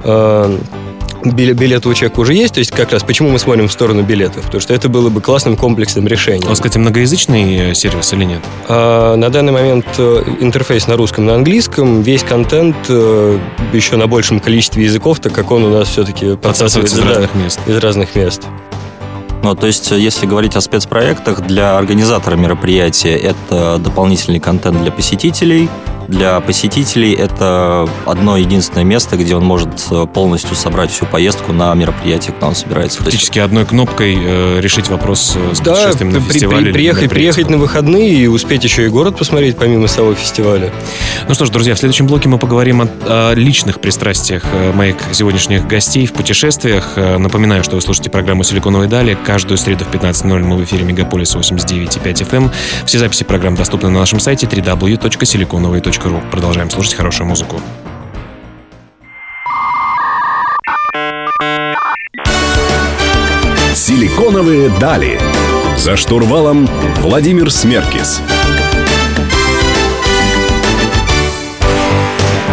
Э, 0.05 0.59
билеты 1.25 1.89
у 1.89 1.95
человека 1.95 2.21
уже 2.21 2.35
есть, 2.35 2.55
то 2.55 2.59
есть 2.59 2.71
как 2.71 2.93
раз 2.93 3.03
почему 3.03 3.31
мы 3.31 3.39
смотрим 3.39 3.69
в 3.69 3.73
сторону 3.73 4.03
билетов, 4.03 4.45
потому 4.45 4.61
что 4.61 4.75
это 4.75 4.89
было 4.89 5.11
бы 5.11 5.21
классным 5.21 5.57
комплексным 5.57 6.07
решением. 6.07 6.47
У 6.47 6.49
вас, 6.51 6.59
кстати, 6.59 6.79
многоязычный 6.79 7.71
э, 7.71 7.75
сервис 7.75 8.13
или 8.13 8.25
нет? 8.25 8.41
А, 8.69 9.17
на 9.17 9.31
данный 9.31 9.53
момент 9.53 9.87
э, 9.99 10.23
интерфейс 10.41 10.87
на 10.87 10.97
русском, 10.97 11.27
на 11.27 11.35
английском, 11.35 12.03
весь 12.03 12.23
контент 12.23 12.77
э, 12.89 13.39
еще 13.73 13.97
на 13.97 14.07
большем 14.07 14.41
количестве 14.41 14.85
языков, 14.85 15.21
так 15.21 15.33
как 15.33 15.51
он 15.51 15.65
у 15.65 15.71
нас 15.71 15.89
все-таки 15.89 16.37
подсасывается 16.37 16.97
из 16.97 17.05
разных 17.05 17.35
мест. 17.35 17.61
Из 17.67 17.79
разных 17.79 18.15
мест. 18.15 18.43
Ну, 19.43 19.55
то 19.55 19.67
есть, 19.67 19.91
если 19.91 20.27
говорить 20.27 20.55
о 20.57 20.61
спецпроектах, 20.61 21.41
для 21.47 21.79
организатора 21.79 22.37
мероприятия 22.37 23.17
это 23.17 23.79
дополнительный 23.79 24.39
контент 24.39 24.83
для 24.83 24.93
посетителей– 24.93 25.69
для 26.11 26.41
посетителей 26.41 27.15
это 27.15 27.89
одно 28.05 28.37
единственное 28.37 28.85
место, 28.85 29.17
где 29.17 29.37
он 29.37 29.45
может 29.45 29.69
э, 29.91 30.07
полностью 30.07 30.57
собрать 30.57 30.91
всю 30.91 31.07
поездку 31.07 31.53
на 31.53 31.73
мероприятие, 31.75 32.33
куда 32.33 32.49
он 32.49 32.55
собирается. 32.55 32.99
Фактически 32.99 33.39
одной 33.39 33.65
кнопкой 33.65 34.19
э, 34.21 34.61
решить 34.61 34.89
вопрос 34.89 35.37
э, 35.37 35.55
с 35.55 35.61
да, 35.61 35.73
путешествием 35.73 36.13
на 36.13 36.21
фестивале. 36.21 36.65
При, 36.67 36.73
приехать, 36.73 37.11
приехать 37.11 37.49
на 37.49 37.57
выходные 37.57 38.11
и 38.11 38.27
успеть 38.27 38.65
еще 38.65 38.85
и 38.85 38.89
город 38.89 39.17
посмотреть, 39.17 39.57
помимо 39.57 39.87
самого 39.87 40.15
фестиваля. 40.15 40.73
Ну 41.29 41.35
что 41.35 41.47
ж, 41.47 41.51
друзья, 41.51 41.75
в 41.75 41.79
следующем 41.79 42.07
блоке 42.07 42.29
мы 42.29 42.39
поговорим 42.39 42.83
о, 42.83 42.89
о 43.07 43.35
личных 43.35 43.81
пристрастиях 43.81 44.43
э, 44.53 44.73
моих 44.73 44.97
сегодняшних 45.13 45.67
гостей 45.67 46.07
в 46.07 46.13
путешествиях. 46.13 46.97
Напоминаю, 46.97 47.63
что 47.63 47.77
вы 47.77 47.83
слушаете 47.83 48.11
программу 48.11 48.43
«Силиконовые 48.43 48.89
дали». 48.89 49.17
Каждую 49.25 49.59
среду 49.59 49.85
в 49.85 49.95
15.00 49.95 50.39
мы 50.41 50.57
в 50.57 50.65
эфире 50.65 50.85
Мегаполиса 50.85 51.39
89.5 51.39 52.29
FM. 52.29 52.51
Все 52.85 52.99
записи 52.99 53.23
программ 53.23 53.55
доступны 53.55 53.91
на 53.91 54.01
нашем 54.01 54.19
сайте 54.19 54.47
www.siliconovые.ru 54.47 56.00
ру. 56.09 56.21
Продолжаем 56.31 56.71
слушать 56.71 56.95
хорошую 56.95 57.27
музыку. 57.29 57.61
Силиконовые 63.75 64.69
дали. 64.81 65.21
За 65.77 65.97
штурвалом 65.97 66.69
Владимир 66.99 67.51
Смеркис. 67.51 68.21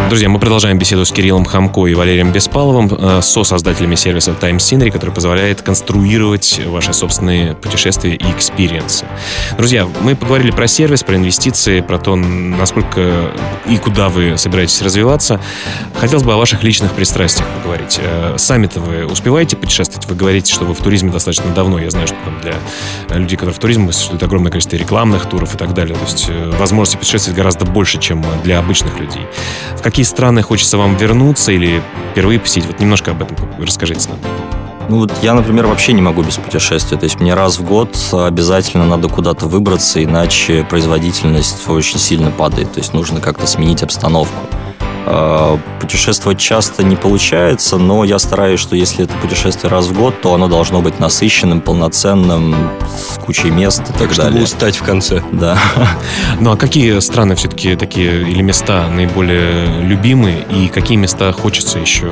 Друзья, 0.10 0.30
мы 0.30 0.40
продолжаем 0.40 0.80
беседу 0.80 1.04
с 1.04 1.12
Кириллом 1.12 1.44
Хамко 1.44 1.86
и 1.88 1.94
Валерием 1.94 2.32
Беспаловым, 2.32 2.90
э, 2.90 3.20
со-создателями 3.22 3.96
сервиса 3.96 4.32
Time 4.32 4.56
Scenery, 4.56 4.90
который 4.90 5.10
позволяет 5.10 5.62
конструировать 5.62 6.62
ваши 6.66 6.94
собственные 6.94 7.56
путешествия 7.56 8.16
и 8.16 8.32
experience 8.32 8.93
ы. 8.93 9.06
Друзья, 9.58 9.86
мы 10.02 10.16
поговорили 10.16 10.52
про 10.52 10.66
сервис, 10.68 11.04
про 11.04 11.18
инвестиции, 11.18 11.82
про 11.82 12.00
то, 12.00 12.16
насколько 12.16 13.34
и 13.70 13.76
куда 13.76 14.08
вы 14.08 14.38
собираетесь 14.38 14.82
развиваться. 14.82 15.42
Хотелось 16.00 16.24
бы 16.24 16.34
о 16.34 16.38
ваших 16.38 16.64
личных 16.64 16.94
пристрастиях 16.94 17.46
поговорить. 17.58 18.00
Э, 18.02 18.36
сами-то 18.38 18.80
вы 18.80 19.06
успеваете 19.06 19.58
путешествовать? 19.58 20.08
Вы 20.08 20.16
говорите, 20.16 20.54
что 20.54 20.64
вы 20.64 20.74
в 20.74 20.80
туризме 20.80 21.12
достаточно 21.12 21.52
давно. 21.54 21.80
Я 21.80 21.90
знаю, 21.90 22.08
что 22.08 22.16
там 22.24 22.40
для 22.42 23.18
людей, 23.18 23.36
которые 23.36 23.54
в 23.54 23.60
туризме, 23.60 23.92
существует 23.92 24.24
огромное 24.24 24.52
количество 24.52 24.78
рекламных 24.78 25.26
туров 25.26 25.54
и 25.54 25.58
так 25.58 25.74
далее. 25.74 25.96
То 25.96 26.04
есть 26.04 26.28
э, 26.30 26.52
возможности 26.58 26.96
путешествовать 26.96 27.36
гораздо 27.36 27.66
больше, 27.66 28.00
чем 28.00 28.24
для 28.46 28.60
обычных 28.60 28.98
людей. 29.02 29.24
В 29.76 29.82
какие 29.98 30.06
страны 30.06 30.44
хочется 30.44 30.78
вам 30.78 30.96
вернуться 30.96 31.52
или 31.52 31.82
впервые 32.12 32.40
посетить? 32.40 32.68
Вот 32.68 32.80
немножко 32.80 33.10
об 33.10 33.24
этом 33.24 33.36
расскажите 33.60 34.10
нам. 34.10 34.20
Ну 34.90 35.00
вот 35.00 35.12
я, 35.24 35.34
например, 35.34 35.66
вообще 35.66 35.92
не 35.92 36.04
могу 36.04 36.22
без 36.22 36.38
путешествия. 36.38 37.00
То 37.00 37.06
есть 37.06 37.20
мне 37.20 37.34
раз 37.34 37.58
в 37.58 37.64
год 37.64 37.98
обязательно 38.14 38.86
надо 38.86 39.10
куда-то 39.10 39.48
выбраться, 39.48 40.04
иначе 40.04 40.64
производительность 40.70 41.68
очень 41.68 41.98
сильно 41.98 42.30
падает. 42.30 42.74
То 42.74 42.80
есть 42.80 42.94
нужно 42.94 43.22
как-то 43.22 43.48
сменить 43.48 43.82
обстановку. 43.82 44.36
А, 45.10 45.58
путешествовать 45.80 46.38
часто 46.38 46.84
не 46.84 46.98
получается, 46.98 47.78
но 47.78 48.04
я 48.04 48.20
стараюсь, 48.20 48.60
что 48.60 48.76
если 48.76 49.06
это 49.06 49.14
путешествие 49.16 49.72
раз 49.72 49.86
в 49.86 49.98
год, 49.98 50.20
то 50.22 50.34
оно 50.34 50.50
должно 50.50 50.82
быть 50.82 51.00
насыщенным, 51.00 51.62
полноценным, 51.62 52.54
с 52.86 53.18
кучей 53.18 53.50
мест 53.50 53.84
и 53.84 53.94
так, 53.94 54.10
так 54.10 54.16
далее. 54.18 54.32
чтобы 54.32 54.44
устать 54.44 54.76
в 54.76 54.84
конце. 54.84 55.24
Да. 55.32 55.58
Ну 56.40 56.52
а 56.52 56.58
какие 56.58 57.00
страны 57.00 57.36
все-таки 57.36 57.76
такие 57.76 58.22
или 58.22 58.42
места 58.42 58.88
наиболее 58.90 59.82
любимые 59.82 60.46
и 60.52 60.68
какие 60.68 60.98
места 60.98 61.32
хочется 61.32 61.80
еще 61.80 62.12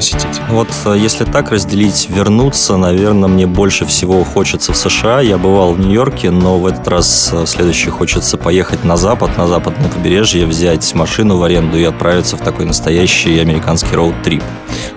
посетить? 0.00 0.40
Вот 0.48 0.68
э, 0.86 0.96
если 0.96 1.24
так 1.24 1.50
разделить, 1.50 2.08
вернуться, 2.08 2.78
наверное, 2.78 3.28
мне 3.28 3.46
больше 3.46 3.84
всего 3.84 4.24
хочется 4.24 4.72
в 4.72 4.76
США. 4.76 5.20
Я 5.20 5.36
бывал 5.36 5.74
в 5.74 5.80
Нью-Йорке, 5.80 6.30
но 6.30 6.58
в 6.58 6.64
этот 6.64 6.88
раз 6.88 7.30
э, 7.32 7.42
в 7.42 7.46
следующий 7.46 7.90
хочется 7.90 8.38
поехать 8.38 8.82
на 8.82 8.96
запад, 8.96 9.36
на 9.36 9.46
западное 9.46 9.90
побережье, 9.90 10.46
взять 10.46 10.94
машину 10.94 11.36
в 11.36 11.42
аренду 11.42 11.78
и 11.78 11.84
отправиться 11.84 12.38
в 12.38 12.40
такой 12.40 12.64
настоящий 12.64 13.38
американский 13.38 13.94
роуд-трип. 13.94 14.42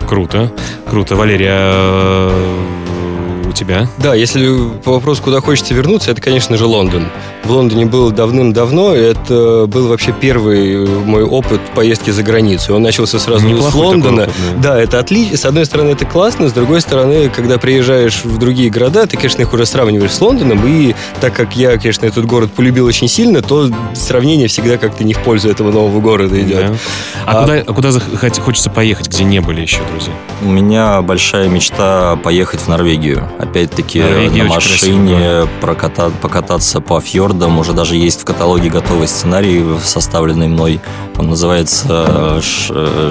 Круто, 0.08 0.50
круто. 0.90 1.18
Валерия, 1.18 2.32
тебя? 3.54 3.88
Да, 4.00 4.16
если 4.16 4.50
по 4.84 4.94
вопросу, 4.94 5.24
куда 5.24 5.40
хочется 5.40 5.74
вернуться, 5.74 6.12
это, 6.12 6.22
конечно 6.22 6.58
же, 6.58 6.66
Лондон. 6.66 7.08
В 7.44 7.52
Лондоне 7.52 7.86
был 7.86 8.12
давным-давно, 8.12 8.96
это 8.96 9.66
был 9.68 9.90
вообще 9.90 10.14
первый 10.18 10.88
мой 10.88 11.24
опыт 11.24 11.60
поездки 11.76 12.10
за 12.10 12.24
границу. 12.24 12.74
Он 12.74 12.82
начался 12.82 13.20
сразу 13.20 13.46
Неплохой 13.46 13.72
с 13.72 13.76
Лондона. 13.76 14.24
Опыт, 14.24 14.36
да. 14.56 14.76
да, 14.76 14.82
это 14.82 15.00
отлично. 15.00 15.36
С 15.36 15.46
одной 15.46 15.66
стороны, 15.66 15.90
это 15.90 16.06
классно, 16.06 16.48
с 16.48 16.54
другой 16.54 16.80
стороны, 16.80 17.30
когда 17.30 17.58
приезжаешь 17.58 18.24
в 18.24 18.38
другие 18.38 18.70
города, 18.70 19.06
ты, 19.08 19.18
конечно, 19.18 19.42
их 19.42 19.52
уже 19.52 19.66
сравниваешь 19.66 20.12
с 20.14 20.22
Лондоном, 20.22 20.66
и 20.66 20.96
так 21.20 21.34
как 21.34 21.58
я, 21.58 21.78
конечно, 21.78 22.06
этот 22.06 22.26
город 22.26 22.52
полюбил 22.54 22.86
очень 22.86 23.10
сильно, 23.10 23.42
то 23.42 23.70
сравнение 23.94 24.48
всегда 24.48 24.78
как-то 24.78 25.04
не 25.04 25.14
в 25.14 25.20
пользу 25.20 25.50
этого 25.50 25.70
нового 25.70 26.00
города 26.00 26.40
идет. 26.42 26.68
Да. 26.68 26.74
А, 27.26 27.40
а 27.40 27.42
куда, 27.74 27.90
а 27.92 28.20
куда 28.20 28.30
хочется 28.42 28.70
поехать, 28.70 29.10
где 29.10 29.26
не 29.26 29.42
были 29.42 29.62
еще, 29.62 29.80
друзья? 29.92 30.14
У 30.42 30.48
меня 30.48 31.02
большая 31.02 31.50
мечта 31.50 32.18
поехать 32.24 32.62
в 32.62 32.68
Норвегию 32.70 33.30
опять-таки 33.38 34.02
на 34.02 34.46
машине 34.46 35.48
проката, 35.60 36.10
покататься 36.22 36.80
по 36.80 37.02
фьордам. 37.34 37.60
Уже 37.60 37.74
даже 37.74 37.96
есть 37.96 38.22
в 38.22 38.26
каталоге 38.26 38.70
готовый 38.70 39.08
сценарий, 39.08 39.64
составленный 39.84 40.48
мной. 40.48 40.80
Он 41.18 41.30
называется 41.30 42.42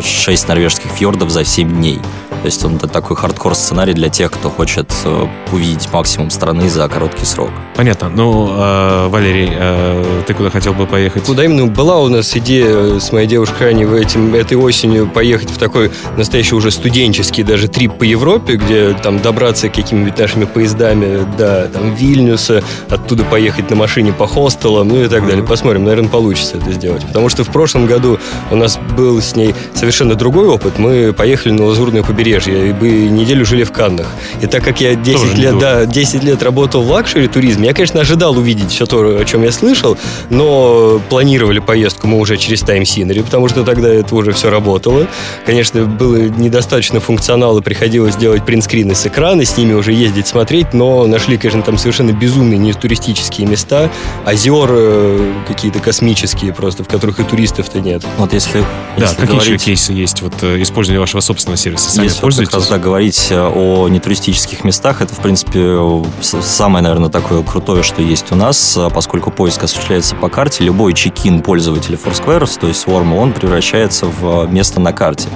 «Шесть 0.02 0.48
норвежских 0.48 0.90
фьордов 0.92 1.30
за 1.30 1.44
семь 1.44 1.70
дней». 1.70 2.00
То 2.42 2.46
есть 2.46 2.64
он 2.64 2.76
такой 2.76 3.16
хардкор-сценарий 3.16 3.94
для 3.94 4.08
тех, 4.08 4.32
кто 4.32 4.50
хочет 4.50 4.92
э, 5.04 5.26
увидеть 5.52 5.88
максимум 5.92 6.28
страны 6.28 6.68
за 6.68 6.88
короткий 6.88 7.24
срок. 7.24 7.50
Понятно. 7.76 8.08
Ну, 8.08 8.50
э, 8.50 9.06
Валерий, 9.06 9.48
э, 9.52 10.22
ты 10.26 10.34
куда 10.34 10.50
хотел 10.50 10.74
бы 10.74 10.86
поехать? 10.86 11.22
Куда 11.22 11.44
именно? 11.44 11.68
Была 11.68 12.00
у 12.00 12.08
нас 12.08 12.36
идея 12.36 12.98
с 12.98 13.12
моей 13.12 13.28
девушкой 13.28 13.70
Аней 13.70 13.84
в 13.84 13.94
этим, 13.94 14.34
этой 14.34 14.56
осенью 14.56 15.06
поехать 15.06 15.50
в 15.50 15.56
такой 15.56 15.92
настоящий 16.16 16.56
уже 16.56 16.72
студенческий 16.72 17.44
даже 17.44 17.68
трип 17.68 17.92
по 17.98 18.02
Европе, 18.02 18.54
где 18.56 18.92
там 18.94 19.20
добраться 19.20 19.68
какими-нибудь 19.68 20.18
нашими 20.18 20.44
поездами 20.44 21.24
до 21.38 21.70
там, 21.72 21.94
Вильнюса, 21.94 22.64
оттуда 22.90 23.22
поехать 23.22 23.70
на 23.70 23.76
машине 23.76 24.12
по 24.12 24.26
хостелам, 24.26 24.88
ну 24.88 25.04
и 25.04 25.06
так 25.06 25.28
далее. 25.28 25.44
Посмотрим, 25.44 25.84
наверное, 25.84 26.10
получится 26.10 26.56
это 26.56 26.72
сделать. 26.72 27.06
Потому 27.06 27.28
что 27.28 27.44
в 27.44 27.50
прошлом 27.50 27.86
году 27.86 28.18
у 28.50 28.56
нас 28.56 28.80
был 28.96 29.22
с 29.22 29.36
ней 29.36 29.54
совершенно 29.74 30.16
другой 30.16 30.48
опыт. 30.48 30.80
Мы 30.80 31.12
поехали 31.12 31.52
на 31.52 31.66
Лазурное 31.66 32.02
побережье 32.02 32.31
и 32.40 32.72
бы 32.72 32.88
неделю 32.88 33.44
жили 33.44 33.64
в 33.64 33.72
Каннах. 33.72 34.06
И 34.40 34.46
так 34.46 34.62
как 34.64 34.80
я 34.80 34.94
10 34.94 35.38
лет, 35.38 35.58
да, 35.58 35.86
10 35.86 36.24
лет 36.24 36.42
работал 36.42 36.82
в 36.82 36.90
luxury 36.90 37.28
туризме, 37.28 37.68
я, 37.68 37.74
конечно, 37.74 38.00
ожидал 38.00 38.36
увидеть 38.36 38.70
все 38.70 38.86
то, 38.86 39.18
о 39.18 39.24
чем 39.24 39.42
я 39.42 39.52
слышал, 39.52 39.96
но 40.30 41.00
планировали 41.08 41.58
поездку 41.58 42.06
мы 42.06 42.18
уже 42.18 42.36
через 42.36 42.62
Time 42.62 42.82
Scenery, 42.82 43.22
потому 43.22 43.48
что 43.48 43.64
тогда 43.64 43.88
это 43.88 44.14
уже 44.14 44.32
все 44.32 44.50
работало. 44.50 45.06
Конечно, 45.46 45.84
было 45.84 46.16
недостаточно 46.16 47.00
функционала, 47.00 47.60
приходилось 47.60 48.16
делать 48.16 48.44
printscreen 48.44 48.90
ы 48.90 48.94
с 48.94 49.06
экрана, 49.06 49.44
с 49.44 49.56
ними 49.56 49.74
уже 49.74 49.92
ездить, 49.92 50.26
смотреть, 50.26 50.72
но 50.72 51.06
нашли, 51.06 51.36
конечно, 51.36 51.62
там 51.62 51.78
совершенно 51.78 52.12
безумные 52.12 52.58
не 52.58 52.72
туристические 52.72 53.46
места, 53.46 53.90
озера 54.26 54.72
э, 54.72 55.32
какие-то 55.46 55.78
космические 55.78 56.52
просто, 56.52 56.84
в 56.84 56.88
которых 56.88 57.20
и 57.20 57.24
туристов-то 57.24 57.80
нет. 57.80 58.02
Вот 58.18 58.32
если, 58.32 58.60
да, 58.96 59.06
если 59.06 59.16
какие 59.16 59.26
говорить, 59.26 59.54
еще 59.54 59.64
кейсы 59.64 59.92
есть 59.92 60.22
вот 60.22 60.34
э, 60.42 60.62
использования 60.62 61.00
вашего 61.00 61.20
собственного 61.20 61.56
сервиса? 61.56 61.90
Сами 61.90 62.06
если 62.06 62.18
пользуетесь? 62.22 62.52
Как 62.52 62.60
раз, 62.60 62.68
да, 62.68 62.78
говорить 62.78 63.28
э, 63.30 63.40
о 63.40 63.88
нетуристических 63.88 64.62
местах, 64.64 65.02
это, 65.02 65.12
в 65.12 65.18
принципе, 65.18 65.76
самое, 66.20 66.82
наверное, 66.82 67.10
такое 67.10 67.42
крутое, 67.42 67.82
что 67.82 68.00
есть 68.00 68.30
у 68.30 68.36
нас, 68.36 68.78
поскольку 68.94 69.30
поиск 69.30 69.64
осуществляется 69.64 70.14
по 70.14 70.28
карте, 70.28 70.62
любой 70.64 70.94
чекин 70.94 71.42
пользователя 71.42 71.98
Foursquare, 71.98 72.48
то 72.60 72.68
есть 72.68 72.86
Swarm, 72.86 73.18
он 73.18 73.32
превращается 73.32 74.06
в 74.06 74.46
место 74.46 74.80
на 74.80 74.92
карте. 74.92 75.28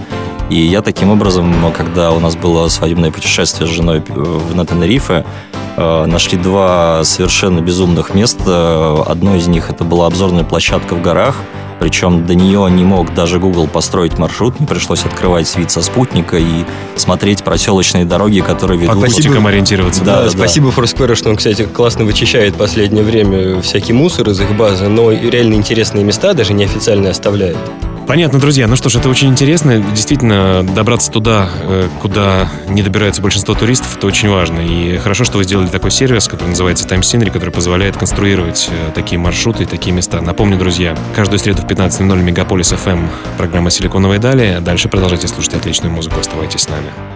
И 0.48 0.60
я 0.60 0.80
таким 0.80 1.10
образом, 1.10 1.52
когда 1.76 2.12
у 2.12 2.20
нас 2.20 2.36
было 2.36 2.68
свадебное 2.68 3.10
путешествие 3.10 3.66
с 3.68 3.70
женой 3.70 4.04
на 4.54 4.64
Тенерифе, 4.64 5.26
э, 5.76 6.04
нашли 6.06 6.38
два 6.38 7.02
совершенно 7.02 7.60
безумных 7.60 8.14
места. 8.14 9.02
Одно 9.04 9.34
из 9.34 9.48
них 9.48 9.70
это 9.70 9.82
была 9.82 10.06
обзорная 10.06 10.44
площадка 10.44 10.94
в 10.94 11.02
горах, 11.02 11.34
причем 11.78 12.26
до 12.26 12.34
нее 12.34 12.68
не 12.70 12.84
мог 12.84 13.14
даже 13.14 13.38
Google 13.38 13.66
построить 13.66 14.18
маршрут, 14.18 14.60
не 14.60 14.66
пришлось 14.66 15.04
открывать 15.04 15.54
вид 15.56 15.70
со 15.70 15.82
спутника 15.82 16.36
и 16.38 16.64
смотреть 16.96 17.42
проселочные 17.42 18.04
дороги, 18.04 18.40
которые 18.40 18.80
ведут... 18.80 19.00
По 19.00 19.10
спутникам 19.10 19.46
ориентироваться. 19.46 20.04
Да, 20.04 20.16
да, 20.16 20.24
да, 20.24 20.30
спасибо 20.30 20.68
Foursquare, 20.70 21.14
что 21.14 21.30
он, 21.30 21.36
кстати, 21.36 21.64
классно 21.64 22.04
вычищает 22.04 22.54
в 22.54 22.58
последнее 22.58 23.04
время 23.04 23.60
всякий 23.60 23.92
мусор 23.92 24.28
из 24.30 24.40
их 24.40 24.56
базы, 24.56 24.88
но 24.88 25.10
реально 25.12 25.54
интересные 25.54 26.04
места 26.04 26.34
даже 26.34 26.52
неофициально 26.52 27.10
оставляет. 27.10 27.56
Понятно, 28.06 28.38
друзья. 28.38 28.68
Ну 28.68 28.76
что 28.76 28.88
ж, 28.88 28.96
это 28.96 29.08
очень 29.08 29.28
интересно. 29.28 29.80
Действительно, 29.80 30.64
добраться 30.64 31.10
туда, 31.10 31.48
э, 31.62 31.88
куда 32.00 32.48
не 32.68 32.82
добирается 32.82 33.20
большинство 33.20 33.54
туристов, 33.54 33.96
это 33.96 34.06
очень 34.06 34.28
важно. 34.28 34.60
И 34.60 34.96
хорошо, 34.98 35.24
что 35.24 35.38
вы 35.38 35.44
сделали 35.44 35.66
такой 35.66 35.90
сервис, 35.90 36.28
который 36.28 36.50
называется 36.50 36.86
Time 36.86 37.00
Scenery, 37.00 37.30
который 37.30 37.50
позволяет 37.50 37.96
конструировать 37.96 38.68
э, 38.70 38.92
такие 38.94 39.18
маршруты 39.18 39.64
и 39.64 39.66
такие 39.66 39.92
места. 39.92 40.20
Напомню, 40.20 40.56
друзья, 40.56 40.96
каждую 41.16 41.40
среду 41.40 41.62
в 41.62 41.66
15.00 41.66 42.22
Мегаполис 42.22 42.72
FM 42.72 43.08
программа 43.36 43.70
«Силиконовые 43.70 44.20
дали». 44.20 44.58
Дальше 44.60 44.88
продолжайте 44.88 45.26
слушать 45.26 45.54
отличную 45.54 45.92
музыку. 45.92 46.20
Оставайтесь 46.20 46.62
с 46.62 46.68
нами. 46.68 47.15